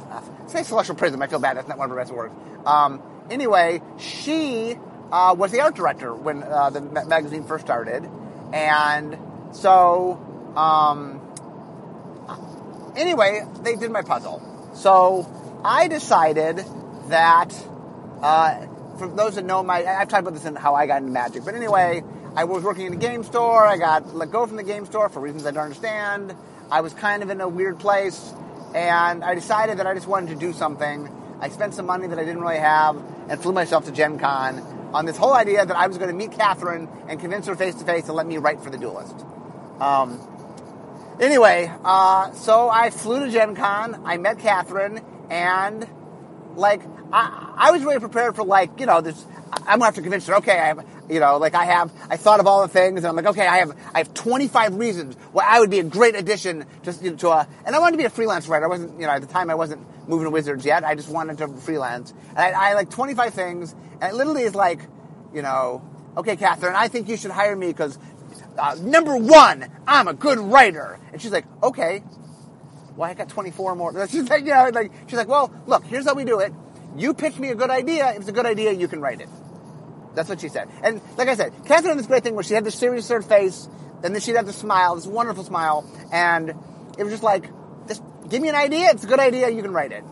uh, 0.09 0.21
say 0.47 0.63
Celestial 0.63 0.95
Prism. 0.95 1.21
I 1.21 1.27
feel 1.27 1.39
bad. 1.39 1.57
That's 1.57 1.67
not 1.67 1.77
one 1.77 1.89
of 1.89 1.95
her 1.95 2.01
best 2.01 2.13
works. 2.13 2.33
Um, 2.65 3.01
anyway, 3.29 3.81
she 3.97 4.77
uh, 5.15 5.33
was 5.33 5.49
the 5.51 5.61
art 5.61 5.75
director 5.75 6.13
when 6.13 6.43
uh, 6.43 6.69
the 6.69 6.81
ma- 6.81 7.05
magazine 7.05 7.45
first 7.45 7.63
started, 7.63 8.03
and 8.51 9.17
so 9.53 10.19
um, 10.57 11.21
anyway, 12.97 13.45
they 13.63 13.77
did 13.77 13.91
my 13.91 14.01
puzzle. 14.01 14.41
So 14.75 15.25
I 15.63 15.87
decided 15.87 16.57
that 17.07 17.55
uh, 18.21 18.67
for 18.97 19.07
those 19.07 19.35
that 19.35 19.45
know 19.45 19.63
my, 19.63 19.85
I've 19.85 20.09
talked 20.09 20.23
about 20.23 20.33
this 20.33 20.43
in 20.43 20.55
how 20.57 20.75
I 20.75 20.85
got 20.85 20.97
into 20.97 21.13
magic, 21.13 21.45
but 21.45 21.55
anyway, 21.55 22.03
I 22.35 22.43
was 22.43 22.63
working 22.63 22.87
in 22.87 22.93
a 22.93 22.97
game 22.97 23.23
store. 23.23 23.65
I 23.65 23.77
got 23.77 24.13
let 24.13 24.31
go 24.31 24.45
from 24.45 24.57
the 24.57 24.63
game 24.63 24.85
store 24.85 25.07
for 25.07 25.21
reasons 25.21 25.45
I 25.45 25.51
don't 25.51 25.63
understand. 25.63 26.35
I 26.69 26.81
was 26.81 26.93
kind 26.93 27.23
of 27.23 27.29
in 27.29 27.39
a 27.39 27.47
weird 27.47 27.79
place, 27.79 28.33
and 28.75 29.23
I 29.23 29.33
decided 29.33 29.77
that 29.77 29.87
I 29.87 29.93
just 29.93 30.07
wanted 30.07 30.31
to 30.31 30.35
do 30.35 30.51
something. 30.51 31.09
I 31.39 31.47
spent 31.47 31.73
some 31.73 31.85
money 31.85 32.07
that 32.07 32.19
I 32.19 32.25
didn't 32.25 32.41
really 32.41 32.57
have 32.57 33.01
and 33.29 33.41
flew 33.41 33.53
myself 33.53 33.85
to 33.85 33.93
Gen 33.93 34.19
Con 34.19 34.74
on 34.95 35.05
this 35.05 35.17
whole 35.17 35.33
idea 35.33 35.65
that 35.65 35.75
I 35.75 35.87
was 35.87 35.97
going 35.97 36.09
to 36.09 36.15
meet 36.15 36.31
Catherine 36.31 36.87
and 37.09 37.19
convince 37.19 37.47
her 37.47 37.55
face 37.55 37.75
to 37.75 37.83
face 37.83 38.05
to 38.05 38.13
let 38.13 38.25
me 38.25 38.37
write 38.37 38.61
for 38.61 38.69
the 38.69 38.77
Duelist. 38.77 39.25
Um, 39.81 40.21
anyway, 41.19 41.69
uh, 41.83 42.31
so 42.31 42.69
I 42.69 42.91
flew 42.91 43.25
to 43.25 43.29
Gen 43.29 43.55
Con. 43.55 44.01
I 44.05 44.15
met 44.15 44.39
Catherine, 44.39 45.03
and 45.29 45.85
like 46.55 46.81
I, 47.11 47.53
I 47.57 47.71
was 47.71 47.83
really 47.83 47.99
prepared 47.99 48.35
for 48.35 48.43
like 48.43 48.79
you 48.79 48.85
know 48.85 49.01
this. 49.01 49.25
I'm 49.51 49.79
gonna 49.79 49.85
have 49.85 49.95
to 49.95 50.01
convince 50.01 50.27
her. 50.27 50.35
Okay, 50.35 50.57
I 50.59 50.67
have 50.67 50.85
you 51.09 51.19
know 51.19 51.37
like 51.37 51.55
I 51.55 51.65
have 51.65 51.91
I 52.09 52.17
thought 52.17 52.39
of 52.39 52.47
all 52.47 52.61
the 52.61 52.67
things 52.67 52.99
and 52.99 53.07
I'm 53.07 53.15
like 53.15 53.27
okay 53.27 53.47
I 53.47 53.57
have 53.57 53.77
I 53.93 53.99
have 53.99 54.13
25 54.13 54.75
reasons 54.75 55.15
why 55.31 55.45
I 55.47 55.59
would 55.59 55.69
be 55.69 55.79
a 55.79 55.83
great 55.83 56.15
addition 56.15 56.65
to 56.83 56.91
you 57.01 57.11
know, 57.11 57.15
to 57.17 57.29
a 57.29 57.47
and 57.65 57.75
I 57.75 57.79
wanted 57.79 57.93
to 57.93 57.97
be 57.97 58.05
a 58.05 58.09
freelance 58.09 58.47
writer. 58.47 58.65
I 58.65 58.69
wasn't 58.69 58.99
you 58.99 59.05
know 59.05 59.13
at 59.13 59.21
the 59.21 59.27
time 59.27 59.49
I 59.49 59.55
wasn't 59.55 59.85
moving 60.09 60.25
to 60.25 60.31
Wizards 60.31 60.65
yet. 60.65 60.83
I 60.83 60.95
just 60.95 61.09
wanted 61.09 61.37
to 61.39 61.47
freelance 61.47 62.13
and 62.29 62.39
I, 62.39 62.71
I 62.71 62.73
like 62.73 62.89
25 62.89 63.33
things 63.33 63.75
and 64.01 64.11
it 64.11 64.15
literally 64.15 64.43
is 64.43 64.55
like 64.55 64.81
you 65.33 65.41
know 65.41 65.81
okay 66.17 66.35
Catherine 66.35 66.75
I 66.75 66.87
think 66.87 67.07
you 67.07 67.17
should 67.17 67.31
hire 67.31 67.55
me 67.55 67.67
because 67.67 67.97
uh, 68.57 68.75
number 68.81 69.15
one 69.15 69.65
I'm 69.87 70.07
a 70.07 70.13
good 70.13 70.39
writer 70.39 70.99
and 71.13 71.21
she's 71.21 71.31
like 71.31 71.45
okay 71.63 72.03
well, 72.95 73.09
I 73.09 73.13
got 73.13 73.29
24 73.29 73.75
more. 73.75 74.07
She's 74.07 74.29
like, 74.29 74.45
you 74.45 74.53
know, 74.53 74.69
like, 74.73 74.91
she's 75.07 75.17
like, 75.17 75.27
well, 75.27 75.51
look, 75.67 75.83
here's 75.83 76.05
how 76.05 76.13
we 76.13 76.23
do 76.23 76.39
it. 76.39 76.53
You 76.95 77.13
pitch 77.13 77.37
me 77.37 77.49
a 77.49 77.55
good 77.55 77.69
idea. 77.69 78.11
If 78.11 78.17
it's 78.17 78.27
a 78.29 78.33
good 78.33 78.45
idea, 78.45 78.71
you 78.71 78.87
can 78.87 79.01
write 79.01 79.21
it. 79.21 79.29
That's 80.13 80.29
what 80.29 80.39
she 80.39 80.49
said. 80.49 80.69
And 80.81 81.01
like 81.17 81.27
I 81.27 81.35
said, 81.35 81.53
Catherine 81.65 81.89
had 81.89 81.99
this 81.99 82.07
great 82.07 82.23
thing 82.23 82.35
where 82.35 82.43
she 82.43 82.53
had 82.53 82.63
this 82.63 82.75
serious 82.75 83.07
third 83.07 83.25
face, 83.25 83.67
and 84.03 84.13
then 84.13 84.21
she'd 84.21 84.35
have 84.35 84.45
this 84.45 84.57
smile, 84.57 84.95
this 84.95 85.05
wonderful 85.05 85.43
smile, 85.43 85.85
and 86.11 86.49
it 86.97 87.03
was 87.03 87.11
just 87.11 87.23
like, 87.23 87.49
just 87.87 88.01
give 88.29 88.41
me 88.41 88.49
an 88.49 88.55
idea. 88.55 88.89
It's 88.91 89.03
a 89.03 89.07
good 89.07 89.19
idea. 89.19 89.49
You 89.49 89.61
can 89.61 89.71
write 89.71 89.91
it. 89.91 90.03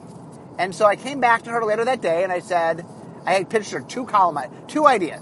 And 0.59 0.75
so 0.75 0.85
I 0.85 0.95
came 0.95 1.19
back 1.19 1.43
to 1.43 1.51
her 1.51 1.63
later 1.63 1.85
that 1.85 2.01
day, 2.01 2.23
and 2.23 2.31
I 2.31 2.39
said, 2.39 2.85
I 3.25 3.33
had 3.33 3.49
pitched 3.49 3.71
her 3.71 3.79
two 3.79 4.05
column, 4.05 4.39
two 4.67 4.85
ideas. 4.85 5.21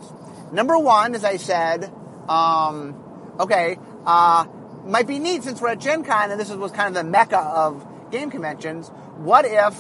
Number 0.52 0.78
one 0.78 1.14
is 1.16 1.24
I 1.24 1.38
said, 1.38 1.92
um, 2.28 2.96
okay, 3.40 3.78
uh, 4.06 4.46
might 4.86 5.08
be 5.08 5.20
neat 5.20 5.44
since 5.44 5.62
we're 5.62 5.70
at 5.70 5.80
Gen 5.80 6.04
Con 6.04 6.32
and 6.32 6.40
this 6.40 6.50
was 6.50 6.72
kind 6.72 6.88
of 6.88 6.94
the 6.94 7.10
mecca 7.10 7.38
of 7.38 7.86
game 8.12 8.30
conventions. 8.32 8.90
What 9.18 9.46
if 9.46 9.76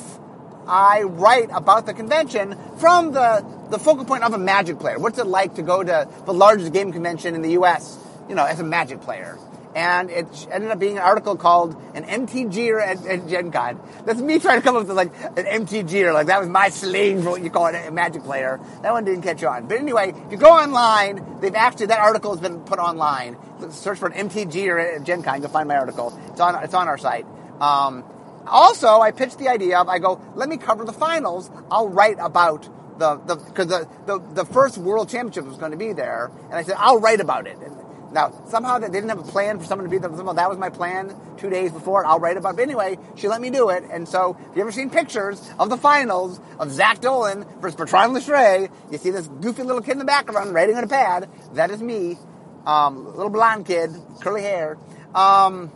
I 0.68 1.04
write 1.04 1.50
about 1.52 1.86
the 1.86 1.94
convention 1.94 2.58
from 2.78 3.12
the, 3.12 3.46
the 3.70 3.80
focal 3.80 4.06
point 4.06 4.24
of 4.24 4.34
a 4.34 4.38
Magic 4.38 4.80
player? 4.80 5.00
What's 5.00 5.20
it 5.20 5.28
like 5.28 5.56
to 5.56 5.62
go 5.62 5.84
to 5.84 6.08
the 6.26 6.34
largest 6.34 6.74
game 6.74 6.92
convention 6.92 7.36
in 7.36 7.42
the 7.42 7.52
U.S., 7.52 7.98
you 8.30 8.36
know, 8.36 8.46
as 8.46 8.60
a 8.60 8.64
Magic 8.64 9.02
player? 9.02 9.38
And 9.74 10.10
it 10.10 10.28
ended 10.52 10.70
up 10.70 10.80
being 10.80 10.98
an 10.98 11.04
article 11.04 11.38
called 11.38 11.82
an 11.94 12.04
MTG 12.04 12.82
at, 12.82 13.06
at 13.06 13.28
Gen 13.30 13.52
Con. 13.52 13.80
That's 14.06 14.20
me 14.20 14.38
trying 14.38 14.60
to 14.60 14.64
come 14.64 14.76
up 14.76 14.86
with 14.86 14.98
like 14.98 15.14
an 15.38 15.66
MTG 15.66 16.04
or 16.04 16.14
like 16.14 16.28
that 16.28 16.42
was 16.42 16.50
my 16.50 16.68
slang 16.68 17.24
for 17.24 17.32
what 17.32 17.42
you 17.42 17.50
call 17.50 17.68
it, 17.68 17.88
a 17.88 17.92
Magic 17.92 18.24
player. 18.24 18.60
That 18.82 18.92
one 18.92 19.06
didn't 19.06 19.22
catch 19.22 19.44
on. 19.44 19.68
But 19.68 19.78
anyway, 19.78 20.14
if 20.26 20.32
you 20.32 20.38
go 20.38 20.50
online, 20.50 21.40
they've 21.40 21.56
actually, 21.56 21.86
that 21.88 22.00
article 22.00 22.32
has 22.32 22.42
been 22.42 22.60
put 22.62 22.80
online. 22.80 23.38
Search 23.70 24.00
for 24.00 24.10
an 24.10 24.30
MTG 24.30 24.68
or 24.68 24.78
at 24.78 25.04
Gen 25.06 25.24
Con, 25.24 25.42
you'll 25.42 25.50
find 25.50 25.70
my 25.70 25.78
article. 25.78 26.20
It's 26.32 26.42
on, 26.42 26.62
it's 26.64 26.74
on 26.74 26.90
our 26.90 26.98
site. 26.98 27.26
Um, 27.62 28.04
also, 28.48 29.00
I 29.00 29.12
pitched 29.12 29.38
the 29.38 29.50
idea 29.50 29.80
of 29.80 29.88
I 29.88 30.00
go, 30.00 30.22
let 30.36 30.50
me 30.50 30.58
cover 30.58 30.86
the 30.86 30.94
finals. 30.94 31.50
I'll 31.70 31.90
write 31.90 32.18
about 32.20 32.70
the 32.98 33.16
the 33.26 33.36
because 33.36 33.68
the, 33.68 33.88
the 34.06 34.20
the 34.34 34.46
first 34.46 34.78
World 34.78 35.10
Championship 35.10 35.46
was 35.46 35.58
going 35.58 35.72
to 35.72 35.78
be 35.78 35.94
there, 35.94 36.32
and 36.46 36.54
I 36.54 36.64
said 36.64 36.76
I'll 36.78 37.00
write 37.00 37.20
about 37.20 37.48
it. 37.48 37.58
And 37.58 37.76
now 38.14 38.32
somehow 38.48 38.78
they 38.78 38.90
didn't 38.90 39.10
have 39.10 39.20
a 39.20 39.24
plan 39.24 39.60
for 39.60 39.66
someone 39.66 39.86
to 39.86 39.92
be 39.92 39.98
there. 39.98 40.10
That 40.10 40.50
was 40.50 40.58
my 40.58 40.70
plan 40.70 41.16
two 41.38 41.50
days 41.50 41.72
before. 41.72 42.06
I'll 42.06 42.20
write 42.20 42.38
about 42.38 42.52
it. 42.52 42.58
But 42.58 42.64
anyway, 42.64 42.98
she 43.16 43.28
let 43.28 43.42
me 43.42 43.50
do 43.50 43.70
it, 43.70 43.84
and 43.92 44.08
so 44.08 44.38
if 44.50 44.56
you 44.56 44.62
ever 44.62 44.72
seen 44.72 44.90
pictures 44.90 45.42
of 45.60 45.70
the 45.70 45.78
finals 45.78 46.40
of 46.60 46.72
Zak 46.72 47.02
Dolan 47.02 47.46
versus 47.60 47.76
Bertrand 47.76 48.16
Lestrée, 48.16 48.70
you 48.92 48.98
see 48.98 49.12
this 49.12 49.28
goofy 49.28 49.64
little 49.64 49.82
kid 49.82 49.94
in 49.94 50.00
the 50.00 50.06
background 50.06 50.54
writing 50.54 50.76
on 50.76 50.84
a 50.84 50.88
pad. 50.88 51.30
That 51.54 51.72
is 51.72 51.82
me, 51.82 52.18
um, 52.66 53.06
little 53.16 53.30
blonde 53.30 53.66
kid, 53.66 53.92
curly 54.22 54.44
hair. 54.44 54.78
Um, 55.16 55.72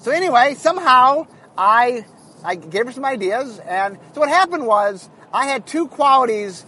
so 0.00 0.10
anyway, 0.10 0.54
somehow 0.54 1.26
I 1.58 2.06
I 2.42 2.54
gave 2.54 2.86
her 2.86 2.92
some 2.92 3.04
ideas, 3.04 3.58
and 3.58 3.98
so 4.14 4.20
what 4.20 4.30
happened 4.30 4.66
was 4.66 5.08
I 5.32 5.46
had 5.46 5.66
two 5.66 5.88
qualities 5.88 6.64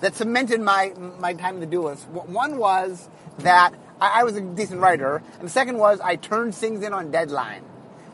that 0.00 0.14
cemented 0.14 0.60
my 0.60 0.92
my 1.18 1.32
time 1.32 1.54
in 1.54 1.60
the 1.60 1.66
duelist. 1.66 2.06
One 2.08 2.58
was 2.58 3.08
that 3.38 3.72
I, 3.98 4.20
I 4.20 4.24
was 4.24 4.36
a 4.36 4.42
decent 4.42 4.80
writer, 4.80 5.22
and 5.38 5.42
the 5.42 5.52
second 5.52 5.78
was 5.78 6.00
I 6.00 6.16
turned 6.16 6.54
things 6.54 6.84
in 6.84 6.92
on 6.92 7.10
deadline. 7.10 7.62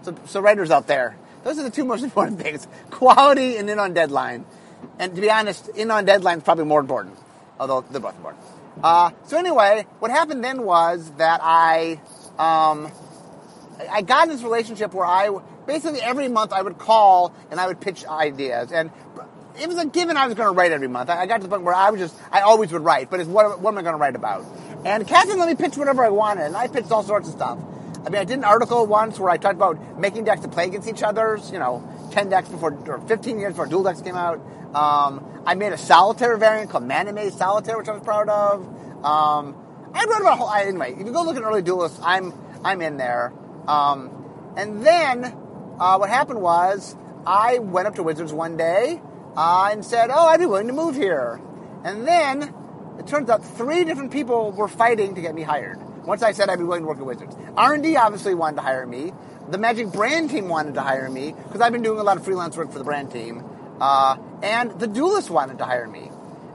So, 0.02 0.14
so 0.26 0.40
writers 0.40 0.70
out 0.70 0.86
there, 0.86 1.16
those 1.42 1.58
are 1.58 1.64
the 1.64 1.70
two 1.70 1.84
most 1.84 2.04
important 2.08 2.40
things: 2.40 2.68
quality 2.90 3.56
and 3.56 3.68
in 3.68 3.80
on 3.80 3.94
deadline. 3.94 4.44
And 4.98 5.14
to 5.16 5.20
be 5.20 5.30
honest, 5.30 5.68
in 5.70 5.90
on 5.90 6.04
deadline 6.04 6.38
is 6.38 6.44
probably 6.44 6.64
more 6.66 6.80
important, 6.80 7.18
although 7.58 7.80
they're 7.90 8.00
both 8.00 8.16
important. 8.16 8.44
Uh, 8.82 9.10
so 9.26 9.36
anyway, 9.36 9.86
what 9.98 10.12
happened 10.12 10.44
then 10.44 10.62
was 10.62 11.10
that 11.18 11.40
I. 11.42 12.00
Um, 12.38 12.92
I 13.90 14.02
got 14.02 14.28
in 14.28 14.34
this 14.34 14.42
relationship 14.42 14.94
where 14.94 15.06
I 15.06 15.30
basically 15.66 16.00
every 16.00 16.28
month 16.28 16.52
I 16.52 16.62
would 16.62 16.78
call 16.78 17.34
and 17.50 17.60
I 17.60 17.66
would 17.66 17.80
pitch 17.80 18.04
ideas, 18.06 18.72
and 18.72 18.90
it 19.60 19.68
was 19.68 19.78
a 19.78 19.86
given 19.86 20.16
I 20.16 20.26
was 20.26 20.34
going 20.34 20.48
to 20.48 20.54
write 20.54 20.72
every 20.72 20.88
month. 20.88 21.10
I 21.10 21.26
got 21.26 21.38
to 21.38 21.42
the 21.44 21.48
point 21.48 21.62
where 21.62 21.74
I 21.74 21.90
was 21.90 22.00
just 22.00 22.16
I 22.30 22.40
always 22.40 22.72
would 22.72 22.82
write, 22.82 23.10
but 23.10 23.20
it's 23.20 23.28
what, 23.28 23.60
what 23.60 23.72
am 23.72 23.78
I 23.78 23.82
going 23.82 23.94
to 23.94 23.98
write 23.98 24.16
about? 24.16 24.44
And 24.84 25.06
Catherine 25.06 25.38
let 25.38 25.48
me 25.48 25.54
pitch 25.54 25.76
whatever 25.76 26.04
I 26.04 26.08
wanted, 26.08 26.46
and 26.46 26.56
I 26.56 26.68
pitched 26.68 26.90
all 26.90 27.02
sorts 27.02 27.28
of 27.28 27.34
stuff. 27.34 27.58
I 28.04 28.08
mean, 28.08 28.20
I 28.20 28.24
did 28.24 28.38
an 28.38 28.44
article 28.44 28.84
once 28.86 29.18
where 29.20 29.30
I 29.30 29.36
talked 29.36 29.54
about 29.54 29.98
making 29.98 30.24
decks 30.24 30.40
to 30.40 30.48
play 30.48 30.66
against 30.66 30.88
each 30.88 31.04
other's, 31.04 31.52
you 31.52 31.58
know, 31.60 31.88
10 32.10 32.30
decks 32.30 32.48
before, 32.48 32.74
or 32.88 33.00
15 33.00 33.38
years 33.38 33.52
before 33.52 33.66
Duel 33.66 33.84
Decks 33.84 34.02
came 34.02 34.16
out. 34.16 34.40
Um, 34.74 35.42
I 35.46 35.54
made 35.54 35.72
a 35.72 35.78
solitaire 35.78 36.36
variant 36.36 36.70
called 36.70 36.84
Manime 36.84 37.30
Solitaire, 37.30 37.78
which 37.78 37.88
I 37.88 37.92
was 37.92 38.02
proud 38.02 38.28
of. 38.28 38.66
Um, 39.04 39.54
I 39.94 40.04
wrote 40.04 40.20
about 40.20 40.32
a 40.32 40.36
whole, 40.36 40.50
anyway, 40.50 40.94
if 40.98 41.06
you 41.06 41.12
go 41.12 41.22
look 41.22 41.36
at 41.36 41.42
early 41.42 41.62
duelists, 41.62 42.00
I'm, 42.02 42.32
I'm 42.64 42.80
in 42.82 42.96
there. 42.96 43.32
Um, 43.66 44.52
and 44.56 44.84
then, 44.84 45.24
uh, 45.78 45.96
what 45.96 46.08
happened 46.08 46.40
was 46.40 46.96
I 47.26 47.58
went 47.58 47.86
up 47.86 47.94
to 47.96 48.02
Wizards 48.02 48.32
one 48.32 48.56
day 48.56 49.00
uh, 49.36 49.68
and 49.72 49.84
said, 49.84 50.10
"Oh, 50.12 50.26
I'd 50.28 50.40
be 50.40 50.46
willing 50.46 50.66
to 50.66 50.72
move 50.72 50.94
here." 50.94 51.40
And 51.84 52.06
then 52.06 52.54
it 52.98 53.06
turns 53.06 53.30
out 53.30 53.44
three 53.44 53.84
different 53.84 54.12
people 54.12 54.52
were 54.52 54.68
fighting 54.68 55.14
to 55.14 55.20
get 55.20 55.34
me 55.34 55.42
hired. 55.42 55.78
Once 56.04 56.22
I 56.22 56.32
said 56.32 56.48
I'd 56.48 56.58
be 56.58 56.64
willing 56.64 56.82
to 56.82 56.88
work 56.88 56.98
at 56.98 57.06
Wizards, 57.06 57.36
R&D 57.56 57.96
obviously 57.96 58.34
wanted 58.34 58.56
to 58.56 58.62
hire 58.62 58.86
me. 58.86 59.12
The 59.48 59.58
Magic 59.58 59.92
brand 59.92 60.30
team 60.30 60.48
wanted 60.48 60.74
to 60.74 60.82
hire 60.82 61.08
me 61.08 61.34
because 61.44 61.60
I've 61.60 61.72
been 61.72 61.82
doing 61.82 61.98
a 61.98 62.02
lot 62.02 62.16
of 62.16 62.24
freelance 62.24 62.56
work 62.56 62.72
for 62.72 62.78
the 62.78 62.84
brand 62.84 63.10
team, 63.10 63.44
uh, 63.80 64.16
and 64.42 64.78
the 64.78 64.86
Duelist 64.86 65.30
wanted 65.30 65.58
to 65.58 65.64
hire 65.64 65.88
me. 65.88 66.10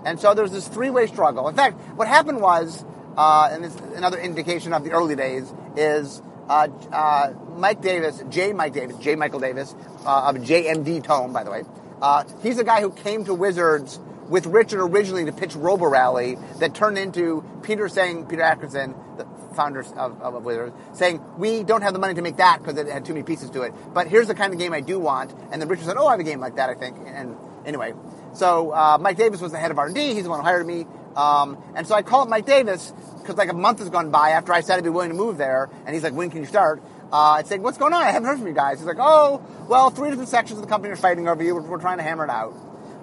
And 0.05 0.19
so 0.19 0.33
there 0.33 0.43
was 0.43 0.51
this 0.51 0.67
three-way 0.67 1.07
struggle. 1.07 1.47
In 1.49 1.55
fact, 1.55 1.77
what 1.97 2.07
happened 2.07 2.39
was, 2.39 2.85
uh, 3.17 3.49
and 3.51 3.63
this 3.63 3.75
is 3.75 3.81
another 3.93 4.17
indication 4.17 4.73
of 4.73 4.83
the 4.83 4.91
early 4.91 5.15
days, 5.15 5.53
is 5.75 6.21
uh, 6.47 6.67
uh, 6.91 7.33
Mike 7.57 7.81
Davis, 7.81 8.23
J. 8.29 8.53
Mike 8.53 8.73
Davis, 8.73 8.97
J. 8.97 9.15
Michael 9.15 9.39
Davis 9.39 9.75
uh, 10.05 10.29
of 10.29 10.37
JMD 10.37 11.03
Tome, 11.03 11.33
by 11.33 11.43
the 11.43 11.51
way. 11.51 11.63
Uh, 12.01 12.23
he's 12.43 12.57
the 12.57 12.63
guy 12.63 12.81
who 12.81 12.91
came 12.91 13.25
to 13.25 13.33
Wizards 13.33 13.99
with 14.29 14.45
Richard 14.45 14.81
originally 14.81 15.25
to 15.25 15.31
pitch 15.31 15.51
RoboRally 15.51 16.59
that 16.59 16.75
turned 16.75 16.97
into 16.97 17.43
Peter 17.63 17.87
saying, 17.89 18.25
Peter 18.27 18.41
Adkison, 18.41 18.95
the 19.17 19.25
founder 19.55 19.81
of, 19.95 20.21
of 20.21 20.43
Wizards, 20.43 20.75
saying, 20.93 21.21
we 21.37 21.63
don't 21.63 21.81
have 21.81 21.93
the 21.93 21.99
money 21.99 22.13
to 22.13 22.21
make 22.21 22.37
that 22.37 22.59
because 22.59 22.77
it 22.77 22.87
had 22.87 23.05
too 23.05 23.13
many 23.13 23.23
pieces 23.23 23.49
to 23.51 23.63
it. 23.63 23.73
But 23.93 24.07
here's 24.07 24.27
the 24.27 24.35
kind 24.35 24.53
of 24.53 24.59
game 24.59 24.73
I 24.73 24.81
do 24.81 24.99
want. 24.99 25.33
And 25.51 25.61
then 25.61 25.67
Richard 25.67 25.85
said, 25.85 25.97
oh, 25.97 26.07
I 26.07 26.11
have 26.11 26.19
a 26.19 26.23
game 26.23 26.39
like 26.39 26.55
that, 26.57 26.69
I 26.69 26.75
think. 26.75 26.97
And 27.05 27.35
anyway, 27.65 27.93
so 28.33 28.71
uh, 28.71 28.97
Mike 28.99 29.17
Davis 29.17 29.41
was 29.41 29.51
the 29.51 29.57
head 29.57 29.71
of 29.71 29.79
R&D. 29.79 30.13
He's 30.13 30.23
the 30.23 30.29
one 30.29 30.39
who 30.39 30.45
hired 30.45 30.67
me. 30.67 30.85
Um, 31.17 31.57
and 31.75 31.87
so 31.87 31.95
I 31.95 32.03
called 32.03 32.29
Mike 32.29 32.45
Davis 32.45 32.93
because 33.19 33.37
like 33.37 33.49
a 33.49 33.53
month 33.53 33.79
has 33.79 33.89
gone 33.89 34.11
by 34.11 34.29
after 34.29 34.53
I 34.53 34.61
said 34.61 34.77
I'd 34.77 34.83
be 34.83 34.89
willing 34.89 35.09
to 35.09 35.15
move 35.15 35.37
there. 35.37 35.69
And 35.85 35.93
he's 35.93 36.03
like, 36.03 36.13
when 36.13 36.29
can 36.29 36.41
you 36.41 36.45
start? 36.45 36.81
Uh, 37.11 37.15
I 37.15 37.43
said, 37.43 37.61
what's 37.61 37.77
going 37.77 37.93
on? 37.93 38.03
I 38.03 38.11
haven't 38.11 38.27
heard 38.27 38.37
from 38.37 38.47
you 38.47 38.53
guys. 38.53 38.77
He's 38.79 38.87
like, 38.87 38.97
oh, 38.99 39.41
well, 39.67 39.89
three 39.89 40.09
different 40.09 40.29
sections 40.29 40.59
of 40.59 40.65
the 40.65 40.69
company 40.69 40.93
are 40.93 40.97
fighting 40.97 41.27
over 41.27 41.43
you. 41.43 41.55
We're, 41.55 41.61
we're 41.61 41.81
trying 41.81 41.97
to 41.97 42.03
hammer 42.03 42.25
it 42.25 42.29
out. 42.29 42.53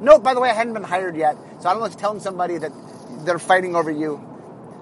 Note, 0.00 0.22
by 0.22 0.34
the 0.34 0.40
way, 0.40 0.50
I 0.50 0.54
hadn't 0.54 0.74
been 0.74 0.84
hired 0.84 1.16
yet, 1.16 1.36
so 1.60 1.68
I 1.68 1.72
don't 1.72 1.80
know 1.80 1.86
if 1.86 1.96
telling 1.96 2.20
somebody 2.20 2.58
that 2.58 2.72
they're 3.24 3.38
fighting 3.38 3.74
over 3.74 3.90
you. 3.90 4.22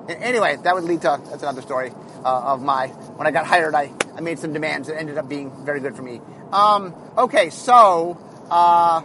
Anyway, 0.09 0.57
that 0.63 0.75
would 0.75 0.85
lead 0.85 1.03
to 1.03 1.21
that's 1.31 1.43
another 1.43 1.63
story 1.63 1.93
uh, 2.25 2.53
of 2.53 2.63
my 2.63 2.89
when 2.89 3.27
I 3.27 3.31
got 3.31 3.47
hired. 3.47 3.75
I, 3.75 3.93
I 4.17 4.21
made 4.21 4.39
some 4.39 4.53
demands 4.53 4.89
that 4.89 4.99
ended 4.99 5.19
up 5.19 5.29
being 5.29 5.65
very 5.65 5.81
good 5.81 5.95
for 5.95 6.03
me. 6.03 6.21
Um, 6.53 6.95
okay, 7.17 7.51
so 7.51 8.19
uh, 8.51 9.05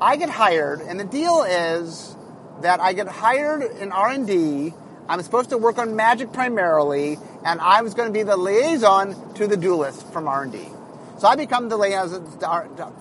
I 0.00 0.16
get 0.16 0.30
hired, 0.30 0.80
and 0.80 1.00
the 1.00 1.04
deal 1.04 1.42
is 1.42 2.14
that 2.62 2.80
I 2.80 2.92
get 2.92 3.08
hired 3.08 3.62
in 3.62 3.92
R 3.92 4.10
and 4.10 4.26
D. 4.26 4.72
I'm 5.08 5.22
supposed 5.22 5.50
to 5.50 5.58
work 5.58 5.78
on 5.78 5.96
Magic 5.96 6.32
primarily, 6.32 7.18
and 7.44 7.60
I 7.60 7.82
was 7.82 7.94
going 7.94 8.08
to 8.08 8.12
be 8.12 8.22
the 8.22 8.36
liaison 8.36 9.34
to 9.34 9.46
the 9.46 9.56
duelist 9.56 10.12
from 10.12 10.28
R 10.28 10.42
and 10.42 10.52
D. 10.52 10.68
So 11.18 11.26
I 11.26 11.36
become 11.36 11.68
the 11.68 11.76
liaison 11.76 12.24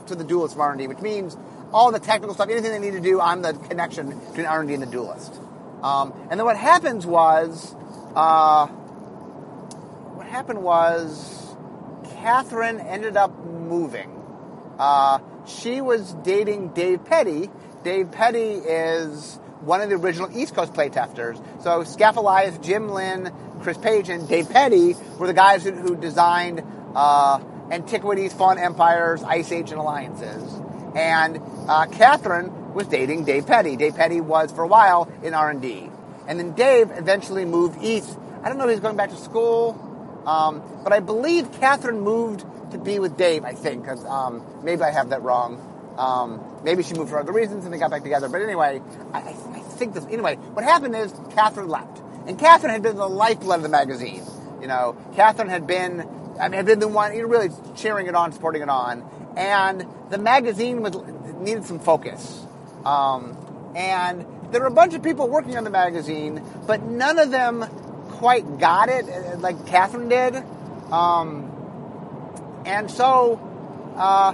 to 0.08 0.16
the 0.16 0.24
duelist 0.24 0.56
from 0.56 0.62
R 0.62 0.72
and 0.72 0.80
D, 0.80 0.88
which 0.88 1.02
means 1.02 1.38
all 1.74 1.92
the 1.92 2.00
technical 2.00 2.34
stuff, 2.34 2.50
anything 2.50 2.72
they 2.72 2.80
need 2.80 2.96
to 2.96 3.02
do, 3.02 3.20
I'm 3.20 3.42
the 3.42 3.54
connection 3.54 4.10
between 4.10 4.46
R&D 4.46 4.74
and 4.74 4.84
the 4.84 4.88
duelist. 4.88 5.40
Um, 5.84 6.14
and 6.30 6.40
then 6.40 6.46
what 6.46 6.58
happens 6.58 7.06
was, 7.06 7.76
uh, 8.16 8.68
what 8.68 10.28
happened 10.28 10.64
was, 10.64 11.56
Catherine 12.16 12.80
ended 12.80 13.18
up 13.18 13.38
moving. 13.46 14.12
Uh, 14.80 15.20
she 15.46 15.82
was 15.82 16.14
dating 16.24 16.70
Dave 16.70 17.04
Pettey. 17.04 17.52
Dave 17.84 18.08
Pettey 18.08 18.62
is 18.66 19.40
one 19.62 19.82
of 19.82 19.90
the 19.90 19.96
original 19.96 20.30
East 20.38 20.56
Coast 20.56 20.74
playtesters. 20.74 21.42
So 21.64 21.84
Skaff 21.84 22.18
Elias, 22.18 22.58
Jim 22.60 22.90
Lin, 22.90 23.32
Chris 23.62 23.78
Page, 23.78 24.10
and 24.10 24.28
Dave 24.28 24.46
Pettey 24.48 24.96
were 25.18 25.28
the 25.28 25.34
guys 25.34 25.64
who, 25.64 25.72
who 25.72 25.96
designed 25.96 26.64
uh, 26.96 27.40
Antiquities, 27.72 28.34
Fallen 28.34 28.58
Empires, 28.58 29.24
Ice 29.24 29.52
Age, 29.52 29.72
and 29.72 29.80
Alliances. 29.80 30.62
And 30.96 31.42
uh, 31.68 31.86
Catherine 31.88 32.74
was 32.74 32.88
dating 32.88 33.26
Dave 33.26 33.46
Pettey. 33.46 33.78
Dave 33.78 33.94
Pettey 33.94 34.22
was 34.22 34.52
for 34.52 34.64
a 34.64 34.68
while 34.68 35.12
in 35.24 35.34
R 35.34 35.50
and 35.50 35.62
D, 35.62 35.90
and 36.28 36.40
then 36.40 36.54
Dave 36.54 36.92
eventually 36.92 37.46
moved 37.46 37.84
east. 37.84 38.18
I 38.44 38.50
don't 38.50 38.58
know 38.58 38.66
if 38.66 38.72
he's 38.72 38.80
going 38.80 38.96
back 38.96 39.10
to 39.10 39.18
school, 39.18 40.24
um, 40.26 40.62
but 40.84 40.94
I 40.94 41.00
believe 41.00 41.52
Catherine 41.54 42.02
moved 42.02 42.46
to 42.72 42.78
be 42.78 43.00
with 43.00 43.18
Dave. 43.18 43.44
I 43.44 43.54
think 43.54 43.84
because 43.84 44.06
um, 44.06 44.44
maybe 44.64 44.84
I 44.84 44.92
have 44.92 45.10
that 45.10 45.24
wrong. 45.24 45.67
Um, 45.98 46.44
maybe 46.64 46.84
she 46.84 46.94
moved 46.94 47.10
for 47.10 47.20
other 47.20 47.32
reasons 47.32 47.66
and 47.66 47.74
they 47.74 47.78
got 47.78 47.92
back 47.92 48.04
together. 48.04 48.30
But 48.30 48.42
anyway, 48.42 48.82
I, 49.14 49.20
I 49.20 49.34
think 49.34 49.94
this. 49.94 50.06
Anyway, 50.06 50.36
what 50.36 50.64
happened 50.64 50.96
is 50.96 51.14
Catherine 51.34 51.68
left, 51.68 52.02
and 52.28 52.38
Catherine 52.38 52.72
had 52.72 52.84
been 52.84 52.96
the 52.96 53.08
lifeblood 53.08 53.60
of 53.60 53.64
the 53.64 53.70
magazine. 53.70 54.24
You 54.62 54.68
know, 54.68 54.96
Catherine 55.16 55.50
had 55.50 55.68
been, 55.68 56.02
I 56.40 56.50
mean, 56.50 56.54
had 56.54 56.66
been 56.66 56.80
the 56.80 56.88
one, 56.88 57.16
you 57.16 57.22
know, 57.22 57.28
really 57.28 57.50
cheering 57.76 58.08
it 58.08 58.16
on, 58.16 58.32
supporting 58.32 58.62
it 58.62 58.70
on, 58.70 59.04
and 59.38 59.86
the 60.10 60.18
magazine 60.18 60.82
was 60.82 60.96
needed 61.40 61.66
some 61.66 61.80
focus. 61.80 62.46
Um, 62.86 63.38
and 63.76 64.26
there 64.52 64.62
were 64.62 64.68
a 64.68 64.72
bunch 64.72 64.94
of 64.94 65.04
people 65.04 65.30
working 65.30 65.58
on 65.58 65.64
the 65.64 65.70
magazine, 65.70 66.44
but 66.66 66.82
none 66.84 67.20
of 67.20 67.32
them 67.32 67.66
quite 68.18 68.60
got 68.60 68.90
it 68.90 69.08
uh, 69.08 69.38
like 69.38 69.68
Catherine 69.68 70.10
did. 70.10 70.36
Um, 70.92 71.52
and 72.66 72.90
so 72.90 73.40
uh, 73.96 74.34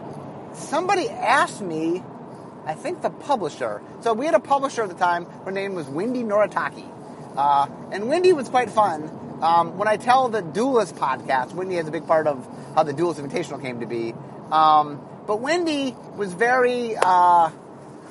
somebody 0.55 1.09
asked 1.09 1.61
me, 1.61 2.03
I 2.65 2.73
think 2.73 3.01
the 3.01 3.09
publisher. 3.09 3.81
So 4.01 4.13
we 4.13 4.25
had 4.25 4.35
a 4.35 4.39
publisher 4.39 4.83
at 4.83 4.89
the 4.89 4.95
time. 4.95 5.25
Her 5.45 5.51
name 5.51 5.75
was 5.75 5.87
Wendy 5.87 6.23
Noritake. 6.23 6.89
Uh, 7.35 7.67
and 7.91 8.07
Wendy 8.07 8.33
was 8.33 8.49
quite 8.49 8.69
fun. 8.69 9.03
Um, 9.41 9.77
when 9.77 9.87
I 9.87 9.97
tell 9.97 10.29
the 10.29 10.41
Duelist 10.41 10.95
podcast, 10.95 11.53
Wendy 11.53 11.77
is 11.77 11.87
a 11.87 11.91
big 11.91 12.07
part 12.07 12.27
of 12.27 12.47
how 12.75 12.83
the 12.83 12.93
Duelist 12.93 13.19
Invitational 13.19 13.61
came 13.61 13.81
to 13.81 13.85
be. 13.85 14.13
Um, 14.51 15.01
but 15.27 15.41
Wendy 15.41 15.95
was 16.15 16.33
very, 16.33 16.95
uh, 16.95 17.49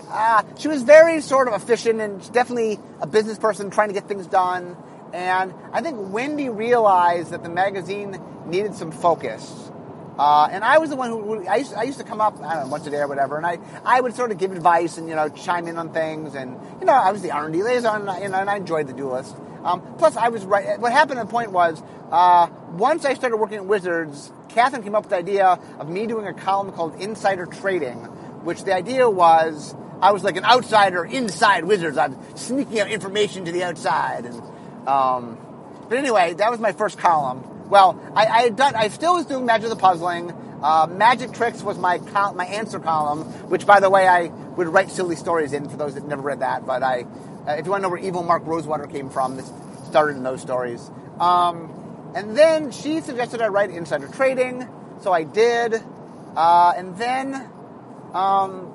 uh, 0.08 0.42
she 0.58 0.68
was 0.68 0.82
very 0.82 1.20
sort 1.20 1.48
of 1.48 1.54
efficient 1.54 2.00
and 2.00 2.32
definitely 2.32 2.78
a 3.00 3.06
business 3.06 3.38
person 3.38 3.70
trying 3.70 3.88
to 3.88 3.94
get 3.94 4.08
things 4.08 4.26
done. 4.26 4.76
And 5.14 5.54
I 5.72 5.80
think 5.80 6.12
Wendy 6.12 6.48
realized 6.48 7.30
that 7.30 7.42
the 7.42 7.48
magazine 7.48 8.20
needed 8.46 8.74
some 8.74 8.90
focus. 8.90 9.70
Uh, 10.18 10.48
and 10.50 10.62
I 10.62 10.78
was 10.78 10.90
the 10.90 10.96
one 10.96 11.10
who, 11.10 11.46
I 11.46 11.56
used, 11.56 11.74
I 11.74 11.84
used 11.84 11.98
to 11.98 12.04
come 12.04 12.20
up, 12.20 12.38
I 12.42 12.54
don't 12.54 12.64
know, 12.64 12.70
once 12.70 12.86
a 12.86 12.90
day 12.90 12.98
or 12.98 13.08
whatever, 13.08 13.36
and 13.36 13.46
I, 13.46 13.58
I 13.84 14.00
would 14.00 14.14
sort 14.14 14.30
of 14.30 14.38
give 14.38 14.52
advice 14.52 14.98
and, 14.98 15.08
you 15.08 15.14
know, 15.14 15.28
chime 15.30 15.66
in 15.68 15.78
on 15.78 15.92
things. 15.92 16.34
And, 16.34 16.58
you 16.80 16.86
know, 16.86 16.92
I 16.92 17.12
was 17.12 17.22
the 17.22 17.30
R&D 17.30 17.62
liaison, 17.62 18.08
and, 18.08 18.22
you 18.22 18.28
know, 18.28 18.38
and 18.38 18.50
I 18.50 18.56
enjoyed 18.56 18.88
the 18.88 18.92
duelist. 18.92 19.34
Um, 19.64 19.80
plus, 19.96 20.16
I 20.16 20.28
was 20.28 20.44
right. 20.44 20.78
What 20.78 20.92
happened 20.92 21.20
at 21.20 21.26
the 21.26 21.30
point 21.30 21.52
was, 21.52 21.82
uh, 22.10 22.48
once 22.72 23.04
I 23.04 23.14
started 23.14 23.36
working 23.36 23.58
at 23.58 23.66
Wizards, 23.66 24.30
Catherine 24.48 24.82
came 24.82 24.94
up 24.94 25.04
with 25.04 25.10
the 25.10 25.16
idea 25.16 25.58
of 25.78 25.88
me 25.88 26.06
doing 26.06 26.26
a 26.26 26.34
column 26.34 26.72
called 26.72 27.00
Insider 27.00 27.46
Trading, 27.46 27.98
which 28.44 28.64
the 28.64 28.74
idea 28.74 29.08
was 29.08 29.74
I 30.02 30.10
was 30.10 30.24
like 30.24 30.36
an 30.36 30.44
outsider 30.44 31.04
inside 31.04 31.64
Wizards. 31.64 31.96
I'm 31.96 32.18
sneaking 32.36 32.80
out 32.80 32.90
information 32.90 33.44
to 33.44 33.52
the 33.52 33.62
outside. 33.62 34.24
And, 34.24 34.42
um, 34.88 35.38
but 35.88 35.96
anyway, 35.96 36.34
that 36.34 36.50
was 36.50 36.58
my 36.58 36.72
first 36.72 36.98
column. 36.98 37.44
Well, 37.72 37.98
I, 38.14 38.26
I 38.26 38.42
had 38.42 38.56
done. 38.56 38.74
I 38.76 38.88
still 38.88 39.14
was 39.14 39.24
doing 39.24 39.46
Magic 39.46 39.70
the 39.70 39.76
Puzzling. 39.76 40.30
Uh, 40.62 40.86
Magic 40.90 41.32
Tricks 41.32 41.62
was 41.62 41.78
my 41.78 41.96
col- 41.96 42.34
my 42.34 42.44
answer 42.44 42.78
column, 42.78 43.24
which, 43.48 43.64
by 43.66 43.80
the 43.80 43.88
way, 43.88 44.06
I 44.06 44.26
would 44.26 44.68
write 44.68 44.90
silly 44.90 45.16
stories 45.16 45.54
in 45.54 45.70
for 45.70 45.78
those 45.78 45.94
that 45.94 46.06
never 46.06 46.20
read 46.20 46.40
that. 46.40 46.66
But 46.66 46.82
I, 46.82 47.06
uh, 47.48 47.52
if 47.52 47.64
you 47.64 47.70
want 47.70 47.80
to 47.80 47.84
know 47.84 47.88
where 47.88 47.98
Evil 47.98 48.24
Mark 48.24 48.44
Rosewater 48.44 48.86
came 48.86 49.08
from, 49.08 49.38
this 49.38 49.50
started 49.86 50.18
in 50.18 50.22
those 50.22 50.42
stories. 50.42 50.90
Um, 51.18 52.12
and 52.14 52.36
then 52.36 52.72
she 52.72 53.00
suggested 53.00 53.40
I 53.40 53.48
write 53.48 53.70
insider 53.70 54.06
trading, 54.06 54.68
so 55.00 55.10
I 55.10 55.22
did. 55.22 55.82
Uh, 56.36 56.74
and 56.76 56.98
then, 56.98 57.34
um, 58.12 58.70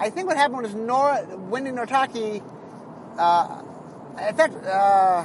I 0.00 0.10
think 0.10 0.26
what 0.26 0.36
happened 0.36 0.62
was 0.62 0.74
Nora, 0.74 1.24
Wendy 1.36 1.70
Noritake, 1.70 2.42
uh, 3.16 3.62
in 4.28 4.34
fact, 4.34 4.54
uh, 4.66 5.24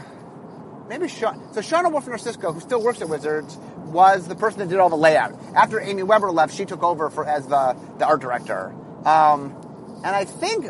maybe 0.88 1.08
Sean. 1.08 1.54
So 1.54 1.62
Shauna 1.62 1.92
Wolf-Narciso, 1.92 2.54
who 2.54 2.60
still 2.60 2.82
works 2.82 3.02
at 3.02 3.10
Wizards, 3.10 3.58
was 3.78 4.28
the 4.28 4.36
person 4.36 4.60
that 4.60 4.70
did 4.70 4.80
all 4.80 4.90
the 4.90 4.96
layout. 4.96 5.40
After 5.56 5.80
Amy 5.80 6.04
Weber 6.04 6.32
left, 6.32 6.56
she 6.56 6.66
took 6.66 6.84
over 6.84 7.10
for 7.10 7.26
as 7.26 7.48
the, 7.48 7.76
the 7.98 8.06
art 8.06 8.22
director. 8.22 8.74
Um, 9.06 9.56
and 10.04 10.16
I 10.16 10.26
think, 10.26 10.66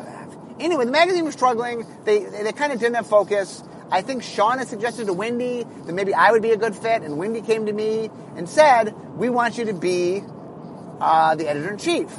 anyway, 0.59 0.85
the 0.85 0.91
magazine 0.91 1.25
was 1.25 1.33
struggling. 1.33 1.85
They, 2.03 2.23
they, 2.23 2.43
they 2.43 2.51
kind 2.51 2.71
of 2.71 2.79
didn't 2.79 2.95
have 2.95 3.07
focus. 3.07 3.63
I 3.91 4.01
think 4.01 4.23
Sean 4.23 4.57
had 4.57 4.67
suggested 4.67 5.07
to 5.07 5.13
Wendy 5.13 5.63
that 5.85 5.93
maybe 5.93 6.13
I 6.13 6.31
would 6.31 6.41
be 6.41 6.51
a 6.51 6.57
good 6.57 6.75
fit, 6.75 7.03
and 7.03 7.17
Wendy 7.17 7.41
came 7.41 7.67
to 7.67 7.73
me 7.73 8.09
and 8.35 8.49
said, 8.49 8.95
"We 9.15 9.29
want 9.29 9.57
you 9.57 9.65
to 9.65 9.73
be 9.73 10.23
uh, 10.99 11.35
the 11.35 11.47
editor 11.47 11.71
in 11.71 11.77
chief." 11.77 12.11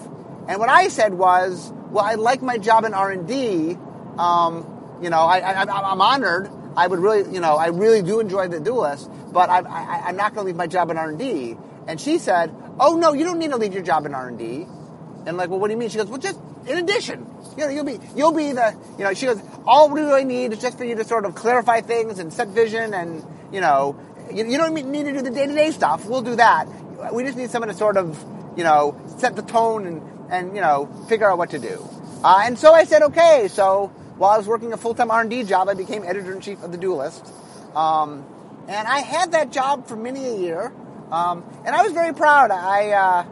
And 0.48 0.60
what 0.60 0.68
I 0.68 0.88
said 0.88 1.14
was, 1.14 1.72
"Well, 1.90 2.04
I 2.04 2.14
like 2.14 2.40
my 2.40 2.58
job 2.58 2.84
in 2.84 2.94
R 2.94 3.10
and 3.10 3.26
D. 3.26 3.76
Um, 4.16 4.98
you 5.02 5.10
know, 5.10 5.18
I, 5.18 5.62
am 5.62 6.00
honored. 6.00 6.50
I 6.76 6.86
would 6.86 6.98
really, 6.98 7.32
you 7.32 7.40
know, 7.40 7.56
I 7.56 7.68
really 7.68 8.02
do 8.02 8.20
enjoy 8.20 8.48
the 8.48 8.60
duelist, 8.60 9.10
but 9.32 9.48
I, 9.48 9.60
I, 9.60 10.08
I'm 10.08 10.16
not 10.16 10.34
going 10.34 10.44
to 10.44 10.46
leave 10.48 10.56
my 10.56 10.66
job 10.66 10.90
in 10.90 10.96
R 10.96 11.08
and 11.08 11.18
D." 11.18 11.56
And 11.86 12.00
she 12.00 12.18
said, 12.18 12.54
"Oh 12.78 12.96
no, 12.96 13.12
you 13.12 13.24
don't 13.24 13.38
need 13.38 13.50
to 13.50 13.56
leave 13.56 13.72
your 13.72 13.82
job 13.82 14.06
in 14.06 14.14
R 14.14 14.28
and 14.28 14.38
D." 14.38 14.66
And 15.26 15.36
like, 15.36 15.50
well, 15.50 15.58
what 15.58 15.66
do 15.66 15.72
you 15.72 15.78
mean? 15.78 15.88
She 15.88 15.98
goes, 15.98 16.06
well, 16.06 16.20
just 16.20 16.38
in 16.68 16.78
addition, 16.78 17.26
you 17.56 17.64
know, 17.64 17.68
you'll 17.68 17.84
be 17.84 17.98
you'll 18.14 18.32
be 18.32 18.52
the 18.52 18.76
you 18.96 19.04
know. 19.04 19.12
She 19.12 19.26
goes, 19.26 19.40
all 19.66 19.90
we 19.90 20.00
really 20.00 20.24
need 20.24 20.52
is 20.52 20.60
just 20.60 20.78
for 20.78 20.84
you 20.84 20.94
to 20.94 21.04
sort 21.04 21.24
of 21.24 21.34
clarify 21.34 21.80
things 21.80 22.20
and 22.20 22.32
set 22.32 22.48
vision, 22.48 22.94
and 22.94 23.24
you 23.52 23.60
know, 23.60 23.98
you, 24.32 24.46
you 24.46 24.56
don't 24.56 24.74
need 24.74 25.04
to 25.04 25.12
do 25.12 25.22
the 25.22 25.30
day 25.30 25.46
to 25.46 25.54
day 25.54 25.70
stuff. 25.72 26.06
We'll 26.06 26.22
do 26.22 26.36
that. 26.36 26.66
we 27.12 27.24
just 27.24 27.36
need 27.36 27.50
someone 27.50 27.68
to 27.68 27.74
sort 27.74 27.96
of, 27.96 28.24
you 28.56 28.64
know, 28.64 29.00
set 29.18 29.36
the 29.36 29.42
tone 29.42 29.86
and, 29.86 30.02
and 30.30 30.54
you 30.54 30.60
know, 30.60 30.86
figure 31.08 31.30
out 31.30 31.38
what 31.38 31.50
to 31.50 31.58
do. 31.58 31.88
Uh, 32.22 32.42
and 32.44 32.58
so 32.58 32.72
I 32.72 32.84
said, 32.84 33.02
okay. 33.02 33.48
So 33.48 33.92
while 34.18 34.30
I 34.30 34.38
was 34.38 34.46
working 34.46 34.72
a 34.72 34.76
full-time 34.76 35.10
R&D 35.10 35.44
job, 35.44 35.68
I 35.68 35.74
became 35.74 36.02
editor-in-chief 36.04 36.62
of 36.62 36.72
The 36.72 36.78
Duelist. 36.78 37.26
Um, 37.74 38.24
and 38.68 38.88
I 38.88 39.00
had 39.00 39.32
that 39.32 39.52
job 39.52 39.86
for 39.86 39.96
many 39.96 40.24
a 40.24 40.36
year. 40.36 40.72
Um, 41.10 41.44
and 41.64 41.74
I 41.74 41.82
was 41.82 41.92
very 41.92 42.14
proud. 42.14 42.50
I, 42.50 42.90
uh, 42.90 43.26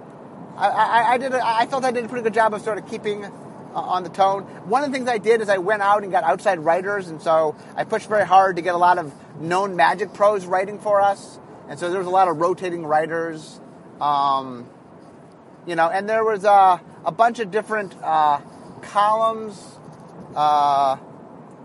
I, 0.57 0.69
I, 0.69 1.13
I, 1.15 1.19
did. 1.19 1.33
A, 1.33 1.45
I 1.45 1.67
felt 1.67 1.85
I 1.85 1.91
did 1.91 2.05
a 2.05 2.09
pretty 2.09 2.23
good 2.23 2.35
job 2.35 2.55
of 2.55 2.63
sort 2.63 2.79
of 2.79 2.89
keeping 2.89 3.25
uh, 3.25 3.31
on 3.75 4.05
the 4.05 4.11
tone. 4.11 4.43
One 4.69 4.85
of 4.85 4.91
the 4.91 4.97
things 4.97 5.09
I 5.09 5.19
did 5.19 5.41
is 5.41 5.49
I 5.49 5.59
went 5.59 5.83
out 5.83 6.05
and 6.05 6.13
got 6.13 6.23
outside 6.23 6.61
writers, 6.61 7.09
and 7.09 7.21
so 7.21 7.57
I 7.75 7.85
pushed 7.85 8.09
very 8.09 8.27
hard 8.27 8.57
to 8.57 8.63
get 8.63 8.75
a 8.75 8.79
lot 8.79 8.99
of 8.99 9.13
known 9.41 9.75
Magic 9.75 10.13
pros 10.15 10.47
writing 10.47 10.79
for 10.79 11.01
us. 11.01 11.41
And 11.69 11.79
so 11.79 11.91
there 11.91 11.99
was 11.99 12.07
a 12.07 12.11
lot 12.11 12.29
of 12.29 12.37
rotating 12.37 12.85
writers, 12.85 13.59
um, 14.01 14.69
you 15.67 15.75
know, 15.75 15.89
and 15.89 16.09
there 16.09 16.23
was 16.23 16.45
a, 16.45 16.81
a 17.05 17.11
bunch 17.11 17.41
of 17.41 17.51
different 17.51 17.95
uh, 18.03 18.41
columns. 18.83 19.61
Uh, 20.35 20.97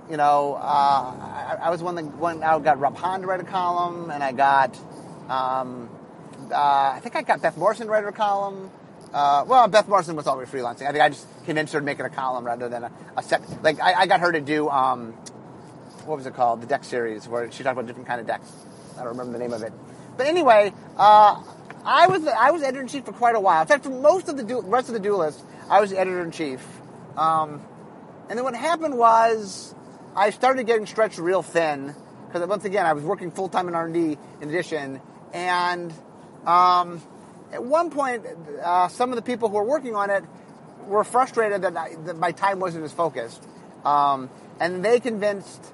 you 0.09 0.17
know, 0.17 0.55
uh, 0.55 0.59
I, 0.59 1.57
I, 1.61 1.69
was 1.69 1.83
one 1.83 1.95
that 1.95 2.17
went 2.17 2.43
out, 2.43 2.63
got 2.63 2.79
Rob 2.79 2.97
Hahn 2.97 3.21
to 3.21 3.27
write 3.27 3.39
a 3.39 3.43
column, 3.43 4.09
and 4.09 4.23
I 4.23 4.31
got, 4.31 4.75
um, 5.29 5.89
uh, 6.51 6.55
I 6.55 6.99
think 7.01 7.15
I 7.15 7.21
got 7.21 7.41
Beth 7.41 7.55
Moursund 7.55 7.85
to 7.85 7.85
write 7.85 8.05
a 8.05 8.11
column. 8.11 8.71
Uh, 9.13 9.43
well, 9.47 9.67
Beth 9.67 9.87
Moursund 9.87 10.15
was 10.15 10.27
already 10.27 10.49
freelancing. 10.49 10.87
I 10.87 10.91
think 10.91 11.03
I 11.03 11.09
just 11.09 11.27
convinced 11.45 11.73
her 11.73 11.79
to 11.79 11.85
make 11.85 11.99
it 11.99 12.05
a 12.05 12.09
column 12.09 12.43
rather 12.43 12.69
than 12.69 12.85
a, 12.85 12.91
a 13.17 13.23
set. 13.23 13.41
Like 13.63 13.79
I, 13.79 13.93
I, 13.93 14.05
got 14.07 14.19
her 14.19 14.31
to 14.31 14.41
do, 14.41 14.69
um, 14.69 15.13
what 16.05 16.17
was 16.17 16.25
it 16.25 16.33
called? 16.33 16.61
The 16.61 16.67
deck 16.67 16.83
series 16.83 17.27
where 17.27 17.51
she 17.51 17.63
talked 17.63 17.73
about 17.73 17.87
different 17.87 18.07
kind 18.07 18.21
of 18.21 18.27
decks. 18.27 18.51
I 18.95 19.03
don't 19.03 19.09
remember 19.09 19.33
the 19.33 19.39
name 19.39 19.53
of 19.53 19.63
it. 19.63 19.73
But 20.17 20.27
anyway, 20.27 20.73
uh, 20.97 21.41
I 21.85 22.07
was 22.07 22.27
I 22.27 22.51
was 22.51 22.61
editor 22.61 22.81
in 22.81 22.87
chief 22.87 23.05
for 23.05 23.13
quite 23.13 23.35
a 23.35 23.39
while. 23.39 23.61
In 23.61 23.67
fact, 23.67 23.83
for 23.83 23.89
most 23.89 24.27
of 24.27 24.37
the 24.37 24.43
du- 24.43 24.61
rest 24.61 24.89
of 24.89 24.93
the 24.93 24.99
duelists, 24.99 25.43
I 25.69 25.79
was 25.79 25.93
editor 25.93 26.21
in 26.21 26.31
chief. 26.31 26.65
Um, 27.15 27.61
and 28.29 28.37
then 28.37 28.43
what 28.43 28.55
happened 28.55 28.97
was 28.97 29.73
I 30.15 30.29
started 30.29 30.65
getting 30.65 30.85
stretched 30.85 31.17
real 31.17 31.41
thin 31.41 31.95
because 32.27 32.47
once 32.47 32.63
again 32.63 32.85
I 32.85 32.93
was 32.93 33.03
working 33.03 33.31
full 33.31 33.49
time 33.49 33.67
in 33.67 33.75
R 33.75 33.85
and 33.85 33.93
D 33.93 34.17
in 34.41 34.49
addition, 34.49 35.01
and 35.33 35.91
um, 36.45 37.01
at 37.51 37.63
one 37.63 37.89
point 37.89 38.25
uh, 38.63 38.87
some 38.87 39.09
of 39.09 39.15
the 39.15 39.21
people 39.21 39.49
who 39.49 39.55
were 39.55 39.63
working 39.63 39.95
on 39.95 40.09
it 40.09 40.23
were 40.85 41.03
frustrated 41.03 41.63
that, 41.63 41.75
I, 41.75 41.95
that 42.05 42.17
my 42.17 42.31
time 42.31 42.59
wasn't 42.59 42.85
as 42.85 42.93
focused, 42.93 43.43
um, 43.83 44.29
and 44.59 44.85
they 44.85 44.99
convinced 44.99 45.73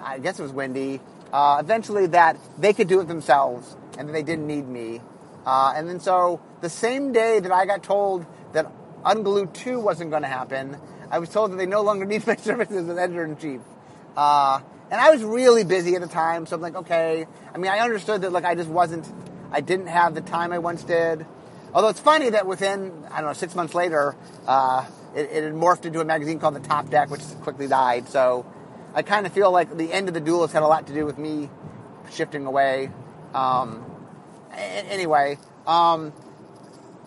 I 0.00 0.18
guess 0.18 0.40
it 0.40 0.42
was 0.42 0.52
Wendy 0.52 1.00
uh, 1.32 1.58
eventually 1.60 2.06
that 2.08 2.36
they 2.58 2.72
could 2.72 2.88
do 2.88 3.00
it 3.00 3.08
themselves 3.08 3.76
and 3.98 4.08
that 4.08 4.12
they 4.12 4.22
didn't 4.22 4.46
need 4.46 4.66
me. 4.66 5.00
Uh, 5.46 5.72
and 5.76 5.88
then 5.88 6.00
so 6.00 6.40
the 6.60 6.70
same 6.70 7.12
day 7.12 7.40
that 7.40 7.52
I 7.52 7.66
got 7.66 7.82
told 7.82 8.26
that 8.52 8.70
Unglued 9.04 9.54
2 9.54 9.80
wasn't 9.80 10.10
going 10.10 10.22
to 10.22 10.28
happen, 10.28 10.76
I 11.12 11.18
was 11.18 11.28
told 11.28 11.52
that 11.52 11.56
they 11.56 11.66
no 11.66 11.82
longer 11.82 12.06
need 12.06 12.26
my 12.26 12.36
services 12.36 12.88
as 12.88 12.98
editor 12.98 13.24
in 13.24 13.36
chief. 13.36 13.60
Uh, 14.16 14.60
and 14.90 15.00
I 15.00 15.10
was 15.10 15.22
really 15.22 15.62
busy 15.62 15.94
at 15.94 16.00
the 16.00 16.08
time, 16.08 16.46
so 16.46 16.56
I'm 16.56 16.62
like, 16.62 16.74
okay. 16.74 17.26
I 17.54 17.58
mean, 17.58 17.70
I 17.70 17.80
understood 17.80 18.22
that 18.22 18.32
like 18.32 18.44
I 18.44 18.54
just 18.54 18.68
wasn't, 18.68 19.06
I 19.50 19.60
didn't 19.60 19.86
have 19.86 20.14
the 20.14 20.22
time 20.22 20.52
I 20.52 20.58
once 20.58 20.82
did. 20.82 21.24
Although 21.74 21.88
it's 21.88 22.00
funny 22.00 22.30
that 22.30 22.46
within 22.46 22.92
I 23.10 23.20
don't 23.20 23.30
know 23.30 23.32
six 23.34 23.54
months 23.54 23.74
later, 23.74 24.16
uh, 24.46 24.86
it, 25.14 25.30
it, 25.30 25.44
had 25.44 25.52
morphed 25.52 25.84
into 25.84 26.00
a 26.00 26.04
magazine 26.04 26.38
called 26.38 26.54
The 26.54 26.60
Top 26.60 26.90
Deck, 26.90 27.10
which 27.10 27.22
quickly 27.42 27.68
died. 27.68 28.08
So 28.08 28.46
I 28.94 29.02
kind 29.02 29.26
of 29.26 29.32
feel 29.32 29.50
like 29.50 29.74
the 29.76 29.92
end 29.92 30.08
of 30.08 30.14
the 30.14 30.20
duelist 30.20 30.52
had 30.52 30.62
a 30.62 30.66
lot 30.66 30.86
to 30.86 30.94
do 30.94 31.06
with 31.06 31.18
me 31.18 31.48
shifting 32.10 32.44
away. 32.46 32.90
Um, 33.34 33.84
anyway, 34.52 35.38
um, 35.66 36.12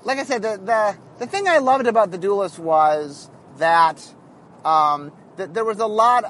like 0.04 0.18
I 0.18 0.24
said, 0.24 0.42
the, 0.42 0.58
the, 0.58 0.98
the 1.20 1.28
thing 1.28 1.48
I 1.48 1.60
loved 1.60 1.86
about 1.86 2.10
the 2.10 2.18
duelist 2.18 2.58
was 2.58 3.30
that, 3.58 4.02
um, 4.64 5.12
that 5.38 5.54
there 5.54 5.66
was 5.66 5.80
a 5.80 5.88
lot, 5.88 6.24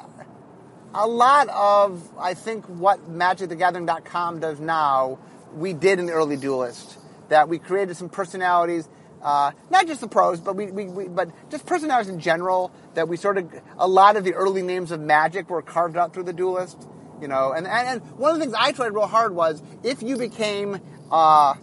a 0.94 1.08
lot 1.08 1.50
of, 1.50 2.10
I 2.20 2.34
think, 2.34 2.66
what 2.66 3.10
MagicTheGathering.com 3.10 4.40
does 4.40 4.60
now, 4.60 5.20
we 5.54 5.74
did 5.74 6.00
in 6.00 6.06
the 6.06 6.14
early 6.14 6.38
duelist. 6.38 6.98
That 7.30 7.50
we 7.50 7.58
created 7.58 7.98
some 7.98 8.10
personalities 8.10 8.88
uh, 9.26 9.52
not 9.72 9.88
just 9.88 10.02
the 10.02 10.08
pros, 10.08 10.40
but 10.40 10.56
we, 10.56 10.68
we, 10.68 10.86
we, 10.86 11.08
but 11.08 11.32
just 11.50 11.66
personalities 11.66 12.10
in 12.10 12.20
general. 12.20 12.72
That 12.94 13.08
we 13.08 13.18
sort 13.18 13.40
of 13.40 13.52
a 13.76 13.88
lot 13.88 14.18
of 14.18 14.24
the 14.24 14.36
early 14.36 14.62
names 14.62 14.92
of 14.92 15.02
Magic 15.02 15.50
were 15.50 15.64
carved 15.64 15.98
out 15.98 16.14
through 16.14 16.26
the 16.26 16.34
Duelist. 16.34 16.88
You 17.20 17.28
know, 17.28 17.52
and, 17.52 17.66
and, 17.66 17.88
and 17.88 18.18
one 18.20 18.32
of 18.32 18.38
the 18.38 18.46
things 18.46 18.56
I 18.58 18.72
tried 18.72 18.94
real 18.94 19.08
hard 19.08 19.34
was 19.34 19.64
if 19.84 20.04
you 20.04 20.18
became, 20.18 20.80
uh, 21.10 21.56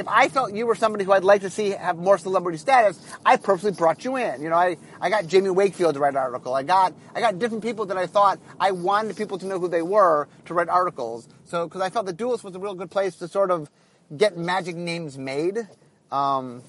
if 0.00 0.08
I 0.08 0.28
felt 0.28 0.54
you 0.54 0.66
were 0.66 0.74
somebody 0.74 1.04
who 1.04 1.12
I'd 1.12 1.24
like 1.24 1.42
to 1.42 1.50
see 1.50 1.70
have 1.70 1.96
more 1.96 2.18
celebrity 2.18 2.58
status, 2.58 3.00
I 3.24 3.36
purposely 3.36 3.72
brought 3.72 4.04
you 4.04 4.16
in. 4.16 4.42
You 4.42 4.48
know, 4.48 4.56
I, 4.56 4.78
I 5.00 5.10
got 5.10 5.26
Jamie 5.26 5.50
Wakefield 5.50 5.94
to 5.94 6.00
write 6.00 6.14
an 6.14 6.16
article. 6.16 6.54
I 6.54 6.62
got 6.62 6.94
I 7.14 7.20
got 7.20 7.38
different 7.38 7.62
people 7.62 7.86
that 7.86 7.96
I 7.96 8.06
thought 8.06 8.40
I 8.58 8.72
wanted 8.72 9.16
people 9.16 9.38
to 9.38 9.46
know 9.46 9.60
who 9.60 9.68
they 9.68 9.82
were 9.82 10.26
to 10.46 10.54
write 10.54 10.68
articles. 10.68 11.28
So 11.44 11.68
because 11.68 11.82
I 11.82 11.90
felt 11.90 12.06
the 12.06 12.14
Duelist 12.14 12.42
was 12.42 12.56
a 12.56 12.58
real 12.58 12.74
good 12.74 12.90
place 12.90 13.16
to 13.16 13.28
sort 13.28 13.50
of 13.50 13.70
get 14.16 14.36
Magic 14.36 14.74
names 14.74 15.18
made. 15.18 15.68
Um, 16.10 16.62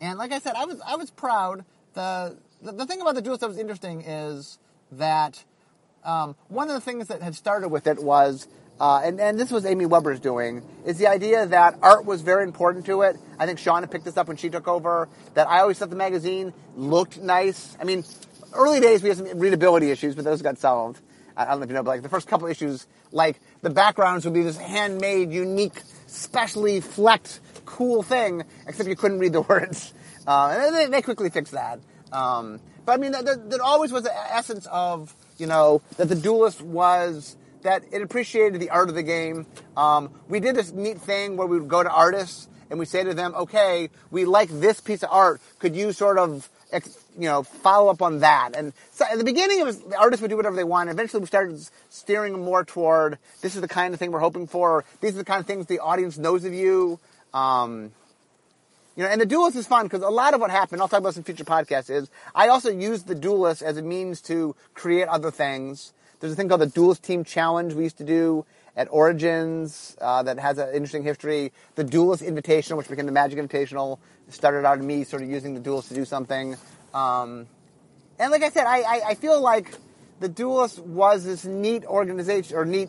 and 0.00 0.18
like 0.18 0.32
I 0.32 0.40
said, 0.40 0.54
I 0.56 0.64
was 0.64 0.80
I 0.86 0.96
was 0.96 1.10
proud. 1.10 1.64
The 1.94 2.36
the, 2.60 2.72
the 2.72 2.86
thing 2.86 3.00
about 3.00 3.14
the 3.14 3.22
duelist 3.22 3.42
that 3.42 3.48
was 3.48 3.58
interesting 3.58 4.02
is 4.02 4.58
that 4.92 5.44
um, 6.04 6.36
one 6.48 6.68
of 6.68 6.74
the 6.74 6.80
things 6.80 7.08
that 7.08 7.22
had 7.22 7.34
started 7.34 7.68
with 7.68 7.86
it 7.86 8.02
was, 8.02 8.48
uh, 8.80 9.00
and, 9.04 9.20
and 9.20 9.38
this 9.38 9.50
was 9.50 9.66
Amy 9.66 9.86
Weber's 9.86 10.20
doing, 10.20 10.62
is 10.86 10.98
the 10.98 11.06
idea 11.06 11.46
that 11.46 11.78
art 11.82 12.04
was 12.04 12.22
very 12.22 12.44
important 12.44 12.86
to 12.86 13.02
it. 13.02 13.16
I 13.38 13.46
think 13.46 13.58
Shauna 13.58 13.90
picked 13.90 14.04
this 14.04 14.16
up 14.16 14.28
when 14.28 14.36
she 14.36 14.50
took 14.50 14.68
over. 14.68 15.08
That 15.34 15.48
I 15.48 15.60
always 15.60 15.78
thought 15.78 15.90
the 15.90 15.96
magazine 15.96 16.52
looked 16.76 17.18
nice. 17.18 17.76
I 17.80 17.84
mean, 17.84 18.04
early 18.52 18.80
days 18.80 19.02
we 19.02 19.08
had 19.08 19.18
some 19.18 19.38
readability 19.38 19.90
issues, 19.90 20.14
but 20.14 20.24
those 20.24 20.42
got 20.42 20.58
solved. 20.58 21.00
I 21.36 21.44
don't 21.44 21.60
know 21.60 21.64
if 21.64 21.70
you 21.70 21.74
know, 21.74 21.82
but 21.84 21.90
like 21.90 22.02
the 22.02 22.08
first 22.08 22.26
couple 22.26 22.48
issues, 22.48 22.86
like 23.12 23.40
the 23.62 23.70
backgrounds 23.70 24.24
would 24.24 24.34
be 24.34 24.42
this 24.42 24.56
handmade, 24.56 25.32
unique, 25.32 25.82
specially 26.06 26.80
flecked 26.80 27.40
cool 27.64 28.02
thing, 28.02 28.42
except 28.66 28.88
you 28.88 28.96
couldn't 28.96 29.20
read 29.20 29.32
the 29.32 29.42
words. 29.48 29.92
Uh, 30.26 30.58
and 30.60 30.74
they, 30.74 30.86
they, 30.86 31.02
quickly 31.02 31.30
fixed 31.30 31.52
that. 31.52 31.78
Um, 32.12 32.60
but 32.84 32.92
I 32.92 32.96
mean, 32.96 33.12
there, 33.12 33.36
there 33.36 33.62
always 33.62 33.92
was 33.92 34.02
the 34.02 34.34
essence 34.34 34.66
of, 34.66 35.14
you 35.38 35.46
know, 35.46 35.82
that 35.96 36.08
the 36.08 36.14
duelist 36.14 36.60
was 36.60 37.36
that 37.62 37.82
it 37.90 38.02
appreciated 38.02 38.60
the 38.60 38.70
art 38.70 38.88
of 38.88 38.94
the 38.94 39.02
game. 39.02 39.46
Um, 39.76 40.10
we 40.28 40.40
did 40.40 40.54
this 40.54 40.72
neat 40.72 41.00
thing 41.00 41.36
where 41.36 41.46
we 41.46 41.58
would 41.58 41.68
go 41.68 41.82
to 41.82 41.90
artists 41.90 42.48
and 42.70 42.78
we 42.78 42.84
say 42.84 43.02
to 43.02 43.14
them, 43.14 43.34
okay, 43.34 43.88
we 44.10 44.24
like 44.24 44.48
this 44.50 44.80
piece 44.80 45.02
of 45.02 45.10
art. 45.10 45.40
Could 45.58 45.74
you 45.74 45.92
sort 45.92 46.18
of, 46.18 46.48
you 46.72 47.28
know, 47.28 47.42
follow 47.42 47.90
up 47.90 48.02
on 48.02 48.20
that? 48.20 48.50
And 48.54 48.72
so 48.92 49.06
at 49.10 49.18
the 49.18 49.24
beginning, 49.24 49.60
it 49.60 49.64
was 49.64 49.80
the 49.80 49.96
artists 49.96 50.20
would 50.20 50.28
do 50.28 50.36
whatever 50.36 50.56
they 50.56 50.64
want. 50.64 50.90
Eventually, 50.90 51.20
we 51.20 51.26
started 51.26 51.58
steering 51.88 52.44
more 52.44 52.64
toward 52.64 53.18
this 53.40 53.54
is 53.54 53.60
the 53.60 53.68
kind 53.68 53.94
of 53.94 54.00
thing 54.00 54.12
we're 54.12 54.18
hoping 54.18 54.46
for. 54.46 54.84
These 55.00 55.14
are 55.14 55.18
the 55.18 55.24
kind 55.24 55.40
of 55.40 55.46
things 55.46 55.66
the 55.66 55.80
audience 55.80 56.18
knows 56.18 56.44
of 56.44 56.52
you. 56.52 57.00
Um, 57.32 57.92
you 58.98 59.04
know, 59.04 59.10
and 59.10 59.20
the 59.20 59.26
duelist 59.26 59.56
is 59.56 59.64
fun 59.64 59.86
because 59.86 60.02
a 60.02 60.08
lot 60.08 60.34
of 60.34 60.40
what 60.40 60.50
happened, 60.50 60.82
I'll 60.82 60.88
talk 60.88 60.98
about 60.98 61.14
some 61.14 61.22
future 61.22 61.44
podcasts, 61.44 61.88
is 61.88 62.10
I 62.34 62.48
also 62.48 62.68
used 62.68 63.06
the 63.06 63.14
duelist 63.14 63.62
as 63.62 63.76
a 63.76 63.82
means 63.82 64.20
to 64.22 64.56
create 64.74 65.06
other 65.06 65.30
things. 65.30 65.92
There's 66.18 66.32
a 66.32 66.36
thing 66.36 66.48
called 66.48 66.62
the 66.62 66.66
Duelist 66.66 67.04
Team 67.04 67.22
Challenge 67.22 67.74
we 67.74 67.84
used 67.84 67.98
to 67.98 68.04
do 68.04 68.44
at 68.76 68.88
Origins 68.90 69.96
uh, 70.00 70.24
that 70.24 70.40
has 70.40 70.58
an 70.58 70.70
interesting 70.74 71.04
history. 71.04 71.52
The 71.76 71.84
Duelist 71.84 72.24
Invitational, 72.24 72.76
which 72.76 72.88
became 72.88 73.06
the 73.06 73.12
Magic 73.12 73.38
Invitational, 73.38 74.00
started 74.30 74.64
out 74.66 74.78
of 74.78 74.84
me 74.84 75.04
sort 75.04 75.22
of 75.22 75.28
using 75.28 75.54
the 75.54 75.60
duelist 75.60 75.90
to 75.90 75.94
do 75.94 76.04
something. 76.04 76.56
Um, 76.92 77.46
and 78.18 78.32
like 78.32 78.42
I 78.42 78.50
said, 78.50 78.66
I, 78.66 78.80
I, 78.80 79.00
I 79.10 79.14
feel 79.14 79.40
like 79.40 79.76
the 80.18 80.28
Duelist 80.28 80.80
was 80.80 81.24
this 81.24 81.44
neat 81.44 81.84
organization 81.84 82.56
or 82.56 82.64
neat 82.64 82.88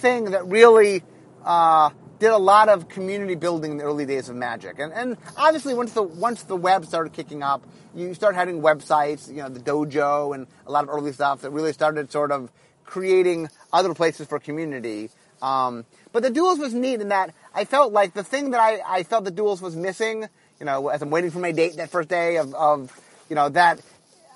thing 0.00 0.32
that 0.32 0.46
really 0.48 1.02
uh, 1.46 1.88
did 2.20 2.30
a 2.30 2.38
lot 2.38 2.68
of 2.68 2.88
community 2.88 3.34
building 3.34 3.72
in 3.72 3.78
the 3.78 3.84
early 3.84 4.04
days 4.06 4.28
of 4.28 4.36
Magic. 4.36 4.78
And, 4.78 4.92
and 4.92 5.16
obviously, 5.36 5.74
once 5.74 5.92
the 5.92 6.02
once 6.02 6.44
the 6.44 6.54
web 6.54 6.84
started 6.84 7.12
kicking 7.12 7.42
up, 7.42 7.66
you 7.94 8.14
start 8.14 8.34
having 8.34 8.60
websites, 8.60 9.28
you 9.28 9.36
know, 9.36 9.48
the 9.48 9.58
dojo 9.58 10.34
and 10.34 10.46
a 10.66 10.70
lot 10.70 10.84
of 10.84 10.90
early 10.90 11.12
stuff 11.12 11.40
that 11.40 11.50
really 11.50 11.72
started 11.72 12.12
sort 12.12 12.30
of 12.30 12.52
creating 12.84 13.48
other 13.72 13.94
places 13.94 14.28
for 14.28 14.38
community. 14.38 15.10
Um, 15.40 15.86
but 16.12 16.22
the 16.22 16.30
duels 16.30 16.58
was 16.58 16.74
neat 16.74 17.00
in 17.00 17.08
that 17.08 17.34
I 17.54 17.64
felt 17.64 17.92
like 17.92 18.12
the 18.12 18.22
thing 18.22 18.50
that 18.50 18.60
I, 18.60 18.80
I 18.86 19.02
felt 19.02 19.24
the 19.24 19.30
duels 19.30 19.62
was 19.62 19.74
missing, 19.74 20.28
you 20.58 20.66
know, 20.66 20.88
as 20.88 21.00
I'm 21.00 21.10
waiting 21.10 21.30
for 21.30 21.38
my 21.38 21.52
date 21.52 21.76
that 21.76 21.88
first 21.88 22.10
day 22.10 22.36
of, 22.36 22.54
of 22.54 22.92
you 23.30 23.36
know, 23.36 23.48
that 23.48 23.80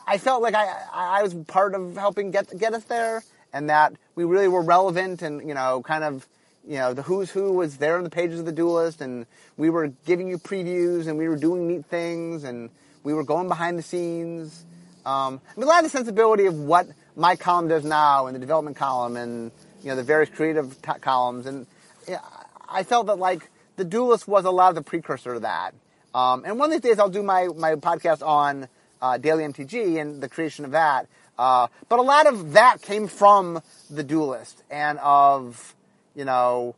I 0.07 0.16
felt 0.16 0.40
like 0.42 0.55
I, 0.55 0.73
I 0.92 1.23
was 1.23 1.35
part 1.35 1.75
of 1.75 1.97
helping 1.97 2.31
get, 2.31 2.59
get 2.59 2.73
us 2.73 2.85
there 2.85 3.23
and 3.53 3.68
that 3.68 3.92
we 4.14 4.25
really 4.25 4.49
were 4.49 4.62
relevant 4.62 5.20
and, 5.20 5.47
you 5.47 5.55
know, 5.55 5.83
kind 5.83 6.05
of 6.05 6.27
you 6.66 6.77
know, 6.77 6.94
the 6.94 7.03
who's 7.03 7.31
who 7.31 7.53
was 7.53 7.77
there 7.77 7.96
on 7.96 8.05
the 8.05 8.11
pages 8.11 8.40
of 8.40 8.46
the 8.46 8.53
Duelist, 8.53 9.00
and 9.00 9.27
we 9.57 9.70
were 9.70 9.88
giving 10.07 10.29
you 10.29 10.38
previews, 10.38 11.07
and 11.07 11.18
we 11.18 11.29
were 11.29 11.37
doing 11.37 11.68
neat 11.68 11.87
things, 11.87 12.44
and 12.44 12.70
we 13.03 13.12
were 13.14 13.24
going 13.24 13.48
behind 13.48 13.79
the 13.79 13.83
scenes. 13.83 14.64
Um, 15.05 15.40
I 15.46 15.61
mean, 15.61 15.64
a 15.64 15.70
lot 15.70 15.85
of 15.85 15.92
the 15.92 15.96
sensibility 15.96 16.46
of 16.46 16.59
what 16.59 16.87
my 17.16 17.37
column 17.37 17.68
does 17.68 17.85
now, 17.85 18.27
and 18.27 18.35
the 18.35 18.40
development 18.40 18.77
column, 18.77 19.16
and 19.16 19.50
you 19.83 19.90
know, 19.90 19.96
the 19.96 20.03
various 20.03 20.31
creative 20.31 20.81
t- 20.81 20.92
columns, 21.00 21.46
and 21.46 21.66
I 22.68 22.83
felt 22.83 23.07
that 23.07 23.18
like 23.18 23.50
the 23.77 23.85
Duelist 23.85 24.27
was 24.27 24.44
a 24.44 24.50
lot 24.50 24.70
of 24.70 24.74
the 24.74 24.83
precursor 24.83 25.35
to 25.35 25.40
that. 25.40 25.74
Um, 26.14 26.44
and 26.44 26.59
one 26.59 26.72
of 26.72 26.83
these 26.83 26.90
days 26.90 26.98
I'll 26.98 27.09
do 27.09 27.22
my, 27.22 27.48
my 27.57 27.74
podcast 27.74 28.27
on 28.27 28.68
uh, 29.03 29.18
Daily 29.18 29.44
MTG 29.44 30.00
and 30.00 30.22
the 30.22 30.29
creation 30.29 30.64
of 30.64 30.70
that. 30.72 31.09
Uh, 31.38 31.66
but 31.88 31.98
a 31.98 32.03
lot 32.03 32.27
of 32.27 32.53
that 32.53 32.81
came 32.83 33.09
from 33.09 33.61
the 33.90 34.05
Duelist 34.05 34.62
and 34.70 34.98
of, 35.00 35.74
you 36.14 36.24
know, 36.24 36.74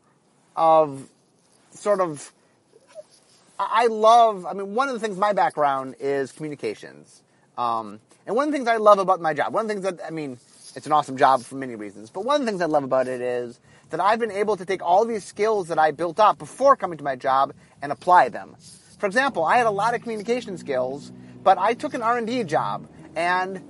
of 0.55 1.09
sort 1.71 2.01
of. 2.01 2.33
I 3.59 3.87
love. 3.87 4.45
I 4.45 4.53
mean, 4.53 4.75
one 4.75 4.89
of 4.89 4.95
the 4.95 5.01
things 5.01 5.17
my 5.17 5.33
background 5.33 5.95
is 5.99 6.33
communications, 6.33 7.23
um, 7.57 8.01
and 8.27 8.37
one 8.37 8.49
of 8.49 8.53
the 8.53 8.59
things 8.59 8.69
I 8.69 8.77
love 8.77 8.99
about 8.99 9.21
my 9.21 9.33
job. 9.33 9.55
One 9.55 9.65
of 9.65 9.69
the 9.69 9.75
things 9.75 9.85
that 9.85 10.07
I 10.07 10.11
mean, 10.11 10.39
it's 10.75 10.87
an 10.87 10.93
awesome 10.93 11.17
job 11.17 11.43
for 11.43 11.55
many 11.55 11.75
reasons. 11.75 12.11
But 12.11 12.25
one 12.25 12.37
of 12.37 12.43
the 12.43 12.47
things 12.47 12.61
I 12.61 12.67
love 12.67 12.85
about 12.85 13.09
it 13.09 13.21
is 13.21 13.59
that 13.91 14.01
I've 14.01 14.19
been 14.19 14.31
able 14.31 14.57
to 14.57 14.65
take 14.65 14.83
all 14.83 15.05
these 15.05 15.25
skills 15.25 15.69
that 15.69 15.79
I 15.79 15.91
built 15.91 16.21
up 16.21 16.39
before 16.39 16.77
coming 16.77 16.99
to 16.99 17.05
my 17.05 17.17
job 17.17 17.55
and 17.81 17.93
apply 17.93 18.29
them. 18.29 18.57
For 18.99 19.07
example, 19.07 19.45
I 19.45 19.59
had 19.59 19.67
a 19.67 19.71
lot 19.71 19.95
of 19.95 20.03
communication 20.03 20.59
skills, 20.59 21.13
but 21.43 21.57
I 21.59 21.75
took 21.75 21.95
an 21.95 22.03
R&D 22.03 22.45
job 22.45 22.89
and 23.15 23.63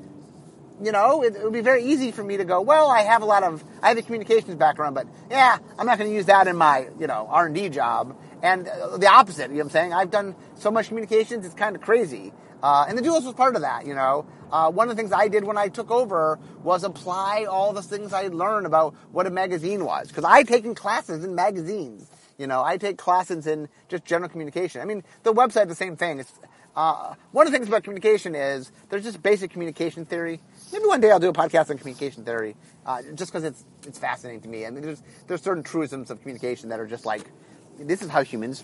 you 0.83 0.93
know, 0.93 1.23
it, 1.23 1.37
it, 1.37 1.45
would 1.45 1.53
be 1.53 1.61
very 1.61 1.85
easy 1.85 2.11
for 2.11 2.23
me 2.23 2.37
to 2.37 2.45
go, 2.45 2.61
well, 2.61 2.89
I 2.89 3.03
have 3.03 3.23
a 3.23 3.25
lot 3.25 3.43
of, 3.43 3.65
I 3.83 3.89
have 3.89 3.99
a 3.99 4.03
communications 4.03 4.57
background, 4.57 4.95
but 4.95 5.07
yeah, 5.31 5.59
I'm 5.79 5.87
not 5.87 5.99
going 5.99 6.11
to 6.11 6.15
use 6.15 6.27
that 6.27 6.47
in 6.47 6.57
my, 6.57 6.89
you 6.99 7.07
know, 7.07 7.27
R&D 7.31 7.71
job. 7.71 8.17
And 8.43 8.69
uh, 8.69 8.99
the 8.99 9.09
opposite, 9.09 9.45
you 9.45 9.49
know 9.49 9.55
what 9.57 9.65
I'm 9.65 9.71
saying? 9.71 9.93
I've 9.95 10.11
done 10.11 10.35
so 10.57 10.71
much 10.71 10.89
communications, 10.89 11.47
it's 11.47 11.55
kind 11.55 11.75
of 11.75 11.83
crazy. 11.83 12.33
Uh, 12.63 12.87
and 12.89 12.97
the 12.97 13.03
Duelist 13.03 13.27
was 13.27 13.35
part 13.35 13.55
of 13.55 13.63
that, 13.63 13.87
you 13.87 13.95
know. 13.95 14.27
Uh, 14.51 14.71
one 14.71 14.89
of 14.89 14.97
the 14.97 15.01
things 15.01 15.13
I 15.13 15.29
did 15.29 15.45
when 15.45 15.59
I 15.59 15.69
took 15.69 15.91
over 15.91 16.39
was 16.63 16.85
apply 16.85 17.47
all 17.49 17.73
the 17.73 17.83
things 17.83 18.13
I 18.13 18.29
learned 18.29 18.67
about 18.67 18.95
what 19.13 19.27
a 19.27 19.31
magazine 19.31 19.85
was. 19.85 20.09
Because 20.09 20.25
I'd 20.25 20.49
taken 20.49 20.75
classes 20.75 21.25
in 21.25 21.35
magazines. 21.35 22.09
You 22.39 22.47
know, 22.47 22.63
I 22.63 22.77
take 22.77 22.99
classes 22.99 23.47
in 23.47 23.69
just 23.89 24.05
general 24.05 24.29
communication. 24.29 24.81
I 24.81 24.85
mean, 24.85 25.03
the 25.23 25.33
website, 25.33 25.69
the 25.69 25.75
same 25.75 25.97
thing. 25.97 26.21
It's, 26.21 26.33
uh, 26.77 27.15
one 27.33 27.47
of 27.47 27.53
the 27.53 27.59
things 27.59 27.69
about 27.69 27.85
communication 27.85 28.35
is 28.35 28.71
there's 28.91 29.03
just 29.03 29.23
basic 29.23 29.51
communication 29.51 30.05
theory. 30.05 30.41
Maybe 30.73 30.85
one 30.85 31.01
day 31.01 31.11
I'll 31.11 31.19
do 31.19 31.31
a 31.31 31.33
podcast 31.33 31.71
on 31.71 31.79
communication 31.79 32.25
theory, 32.25 32.55
uh, 32.85 33.01
just 33.15 33.33
because 33.33 33.45
it's 33.45 33.65
it's 33.87 33.99
fascinating 33.99 34.43
to 34.43 34.49
me. 34.49 34.67
I 34.67 34.71
mean, 34.71 34.83
there's 34.83 35.03
there's 35.27 35.43
certain 35.43 35.63
truisms 35.63 36.11
of 36.11 36.21
communication 36.21 36.69
that 36.69 36.79
are 36.79 36.87
just 36.87 37.07
like, 37.07 37.23
this 37.79 38.03
is 38.03 38.11
how 38.11 38.23
humans 38.23 38.63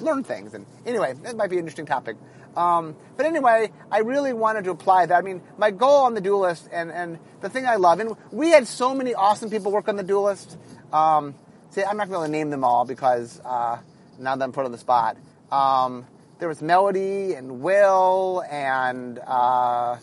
learn 0.00 0.24
things. 0.24 0.54
And 0.54 0.66
anyway, 0.84 1.14
that 1.22 1.36
might 1.36 1.48
be 1.48 1.56
an 1.56 1.60
interesting 1.60 1.86
topic. 1.86 2.16
Um, 2.56 2.96
but 3.16 3.26
anyway, 3.26 3.70
I 3.90 3.98
really 3.98 4.32
wanted 4.32 4.64
to 4.64 4.70
apply 4.70 5.06
that. 5.06 5.16
I 5.16 5.22
mean, 5.22 5.40
my 5.56 5.70
goal 5.70 6.04
on 6.04 6.14
the 6.14 6.20
Duelist 6.20 6.68
and 6.72 6.90
and 6.90 7.20
the 7.40 7.48
thing 7.48 7.66
I 7.66 7.76
love, 7.76 8.00
and 8.00 8.16
we 8.32 8.50
had 8.50 8.66
so 8.66 8.96
many 8.96 9.14
awesome 9.14 9.48
people 9.48 9.70
work 9.70 9.88
on 9.88 9.94
the 9.94 10.02
Duelist. 10.02 10.58
Um, 10.92 11.36
see, 11.70 11.84
I'm 11.84 11.96
not 11.96 12.10
going 12.10 12.26
to 12.26 12.32
name 12.32 12.50
them 12.50 12.64
all 12.64 12.84
because 12.84 13.40
uh, 13.44 13.78
now 14.18 14.34
that 14.34 14.42
I'm 14.42 14.52
put 14.52 14.64
on 14.64 14.72
the 14.72 14.78
spot. 14.78 15.16
Um, 15.52 16.06
there 16.44 16.50
was 16.50 16.60
Melody 16.60 17.32
and 17.32 17.62
Will 17.62 18.44
and 18.50 19.18
uh, 19.20 19.96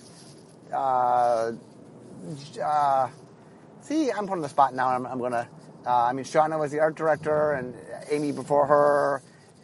uh, 0.73 1.51
uh, 2.63 3.09
see, 3.81 4.11
I'm 4.11 4.25
put 4.25 4.33
on 4.33 4.41
the 4.41 4.49
spot 4.49 4.73
now. 4.73 4.87
I'm, 4.87 5.05
I'm 5.05 5.19
gonna. 5.19 5.47
Uh, 5.85 6.05
I 6.05 6.13
mean, 6.13 6.25
Shauna 6.25 6.57
was 6.59 6.71
the 6.71 6.79
art 6.79 6.95
director, 6.95 7.51
and 7.51 7.75
Amy 8.09 8.31
before 8.31 8.65
her. 8.65 9.21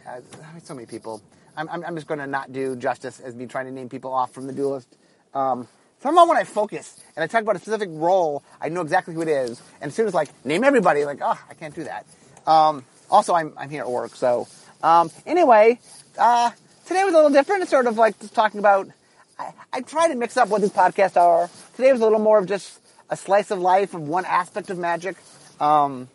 Uh, 0.08 0.20
so 0.62 0.72
many 0.72 0.86
people. 0.86 1.20
I'm, 1.56 1.68
I'm, 1.68 1.84
I'm 1.84 1.96
just 1.96 2.06
going 2.06 2.20
to 2.20 2.28
not 2.28 2.52
do 2.52 2.76
justice 2.76 3.18
as 3.18 3.34
me 3.34 3.46
trying 3.46 3.66
to 3.66 3.72
name 3.72 3.88
people 3.88 4.14
off 4.14 4.32
from 4.32 4.46
the 4.46 4.52
Duelist. 4.52 4.96
Um, 5.34 5.66
somehow 6.00 6.28
when 6.28 6.36
I 6.36 6.44
focus 6.44 7.02
and 7.16 7.24
I 7.24 7.26
talk 7.26 7.42
about 7.42 7.56
a 7.56 7.58
specific 7.58 7.88
role, 7.90 8.44
I 8.60 8.68
know 8.68 8.82
exactly 8.82 9.14
who 9.14 9.22
it 9.22 9.28
is. 9.28 9.60
And 9.80 9.88
as 9.88 9.96
soon 9.96 10.06
as 10.06 10.14
like 10.14 10.28
name 10.44 10.62
everybody, 10.62 11.04
like 11.04 11.18
oh, 11.22 11.40
I 11.50 11.54
can't 11.54 11.74
do 11.74 11.82
that. 11.82 12.06
Um, 12.46 12.84
also, 13.10 13.34
I'm 13.34 13.52
I'm 13.56 13.68
here 13.68 13.82
at 13.82 13.90
work, 13.90 14.14
so 14.14 14.46
um, 14.80 15.10
anyway, 15.26 15.80
uh, 16.16 16.52
today 16.88 17.04
was 17.04 17.12
a 17.12 17.16
little 17.16 17.30
different. 17.30 17.62
It's 17.62 17.70
sort 17.70 17.86
of 17.86 17.98
like 17.98 18.18
just 18.18 18.34
talking 18.34 18.58
about. 18.58 18.88
I, 19.38 19.52
I 19.72 19.80
try 19.82 20.08
to 20.08 20.16
mix 20.16 20.36
up 20.36 20.48
what 20.48 20.62
these 20.62 20.72
podcasts 20.72 21.16
are. 21.16 21.48
Today 21.76 21.92
was 21.92 22.00
a 22.00 22.04
little 22.04 22.18
more 22.18 22.38
of 22.38 22.46
just 22.46 22.80
a 23.10 23.16
slice 23.16 23.50
of 23.50 23.60
life 23.60 23.94
of 23.94 24.02
one 24.02 24.24
aspect 24.24 24.70
of 24.70 24.78
magic. 24.78 25.16
Um, 25.60 26.08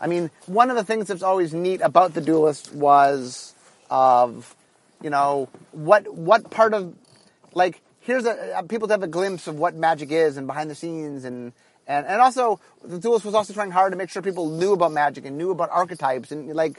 I 0.00 0.08
mean, 0.08 0.30
one 0.44 0.68
of 0.68 0.76
the 0.76 0.84
things 0.84 1.06
that's 1.06 1.22
always 1.22 1.54
neat 1.54 1.80
about 1.80 2.12
the 2.12 2.20
duelist 2.20 2.74
was 2.74 3.54
of, 3.88 4.54
you 5.00 5.10
know, 5.10 5.48
what 5.72 6.12
what 6.12 6.50
part 6.50 6.74
of, 6.74 6.94
like, 7.54 7.80
here's 8.00 8.26
a 8.26 8.62
people 8.68 8.88
to 8.88 8.94
have 8.94 9.02
a 9.02 9.08
glimpse 9.08 9.46
of 9.46 9.58
what 9.58 9.74
magic 9.74 10.10
is 10.10 10.36
and 10.36 10.46
behind 10.46 10.68
the 10.68 10.74
scenes 10.74 11.24
and 11.24 11.52
and 11.86 12.04
and 12.04 12.20
also 12.20 12.60
the 12.84 12.98
duelist 12.98 13.24
was 13.24 13.34
also 13.34 13.54
trying 13.54 13.70
hard 13.70 13.92
to 13.92 13.96
make 13.96 14.10
sure 14.10 14.20
people 14.20 14.50
knew 14.50 14.72
about 14.72 14.92
magic 14.92 15.24
and 15.24 15.38
knew 15.38 15.50
about 15.50 15.70
archetypes 15.70 16.32
and 16.32 16.52
like 16.54 16.78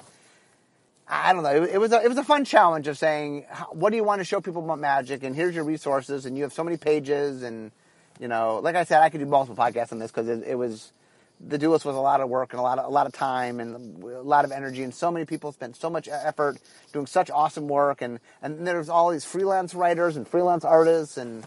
I 1.10 1.32
don't 1.32 1.43
know. 1.43 1.63
It, 1.63 1.78
was 1.78 1.93
a, 1.93 2.04
it 2.04 2.10
was 2.10 2.17
a 2.17 2.24
fun 2.24 2.43
challenge 2.43 2.88
of 2.88 2.98
saying, 2.98 3.46
what 3.72 3.91
do 3.91 3.96
you 3.96 4.04
want 4.04 4.20
to 4.20 4.26
show 4.26 4.41
people 4.41 4.63
about 4.63 4.80
magic? 4.80 5.24
And 5.24 5.36
here's 5.36 5.56
your 5.56 5.63
resources, 5.63 6.26
and 6.26 6.36
you 6.36 6.43
have 6.43 6.52
so 6.52 6.63
many 6.65 6.76
pages, 6.76 7.43
and 7.43 7.72
you 8.20 8.28
know, 8.28 8.60
like 8.62 8.76
I 8.76 8.84
said, 8.84 9.02
I 9.02 9.10
could 9.10 9.20
do 9.20 9.26
multiple 9.26 9.56
podcasts 9.56 9.93
on 9.93 10.00
this 10.00 10.12
because 10.12 10.28
it, 10.28 10.43
it, 10.46 10.56
was 10.56 10.91
the 11.39 11.58
Duelist 11.58 11.86
was 11.86 11.96
a 11.96 12.00
lot 12.00 12.20
of 12.20 12.30
work 12.30 12.52
and 12.52 12.60
a 12.60 12.63
lot 12.63 12.78
of 12.78 12.86
a 12.86 12.89
lot 12.89 13.06
of 13.06 13.13
time 13.13 13.60
and 13.60 14.04
a 14.04 14.22
lot 14.22 14.43
of 14.43 14.52
energy, 14.52 14.84
and 14.84 14.93
so 14.93 15.10
many 15.10 15.26
people 15.26 15.54
spent 15.54 15.78
so 15.78 15.89
much 15.89 16.10
effort 16.12 16.58
doing 16.91 17.06
such 17.06 17.30
awesome 17.32 17.70
work, 17.70 18.02
and 18.02 18.20
and 18.41 18.67
there's 18.67 18.89
all 18.89 19.10
these 19.10 19.24
freelance 19.24 19.74
writers 19.74 20.17
and 20.17 20.28
freelance 20.28 20.65
artists, 20.65 21.15
and 21.17 21.46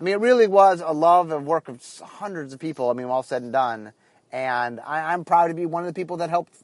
I 0.00 0.04
mean, 0.04 0.14
it 0.14 0.20
really 0.20 0.46
was 0.46 0.80
a 0.80 0.92
love 0.92 1.30
of 1.30 1.44
work 1.44 1.68
of 1.68 1.84
hundreds 2.02 2.54
of 2.54 2.60
people. 2.60 2.88
I 2.88 2.94
mean, 2.94 3.06
all 3.06 3.22
said 3.22 3.42
and 3.42 3.52
done, 3.52 3.92
and 4.32 4.80
I, 4.80 5.12
I'm 5.12 5.26
proud 5.26 5.48
to 5.48 5.54
be 5.54 5.66
one 5.66 5.82
of 5.82 5.92
the 5.92 6.00
people 6.00 6.16
that 6.18 6.30
helped 6.30 6.54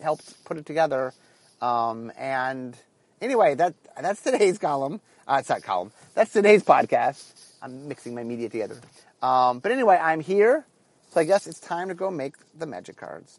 helped 0.00 0.42
put 0.44 0.56
it 0.56 0.64
together 0.64 1.12
um, 1.60 2.12
and 2.16 2.76
anyway, 3.20 3.54
that 3.54 3.74
that's 4.00 4.22
today's 4.22 4.58
column. 4.58 5.00
Uh, 5.26 5.36
it's 5.40 5.48
not 5.48 5.62
column. 5.62 5.92
That's 6.14 6.32
today's 6.32 6.62
podcast. 6.62 7.32
I'm 7.62 7.88
mixing 7.88 8.14
my 8.14 8.24
media 8.24 8.48
together. 8.48 8.80
Um, 9.22 9.58
but 9.60 9.70
anyway, 9.72 9.98
I'm 10.00 10.20
here, 10.20 10.66
so 11.10 11.20
I 11.20 11.24
guess 11.24 11.46
it's 11.46 11.60
time 11.60 11.88
to 11.88 11.94
go 11.94 12.10
make 12.10 12.34
the 12.58 12.66
magic 12.66 12.96
cards. 12.96 13.38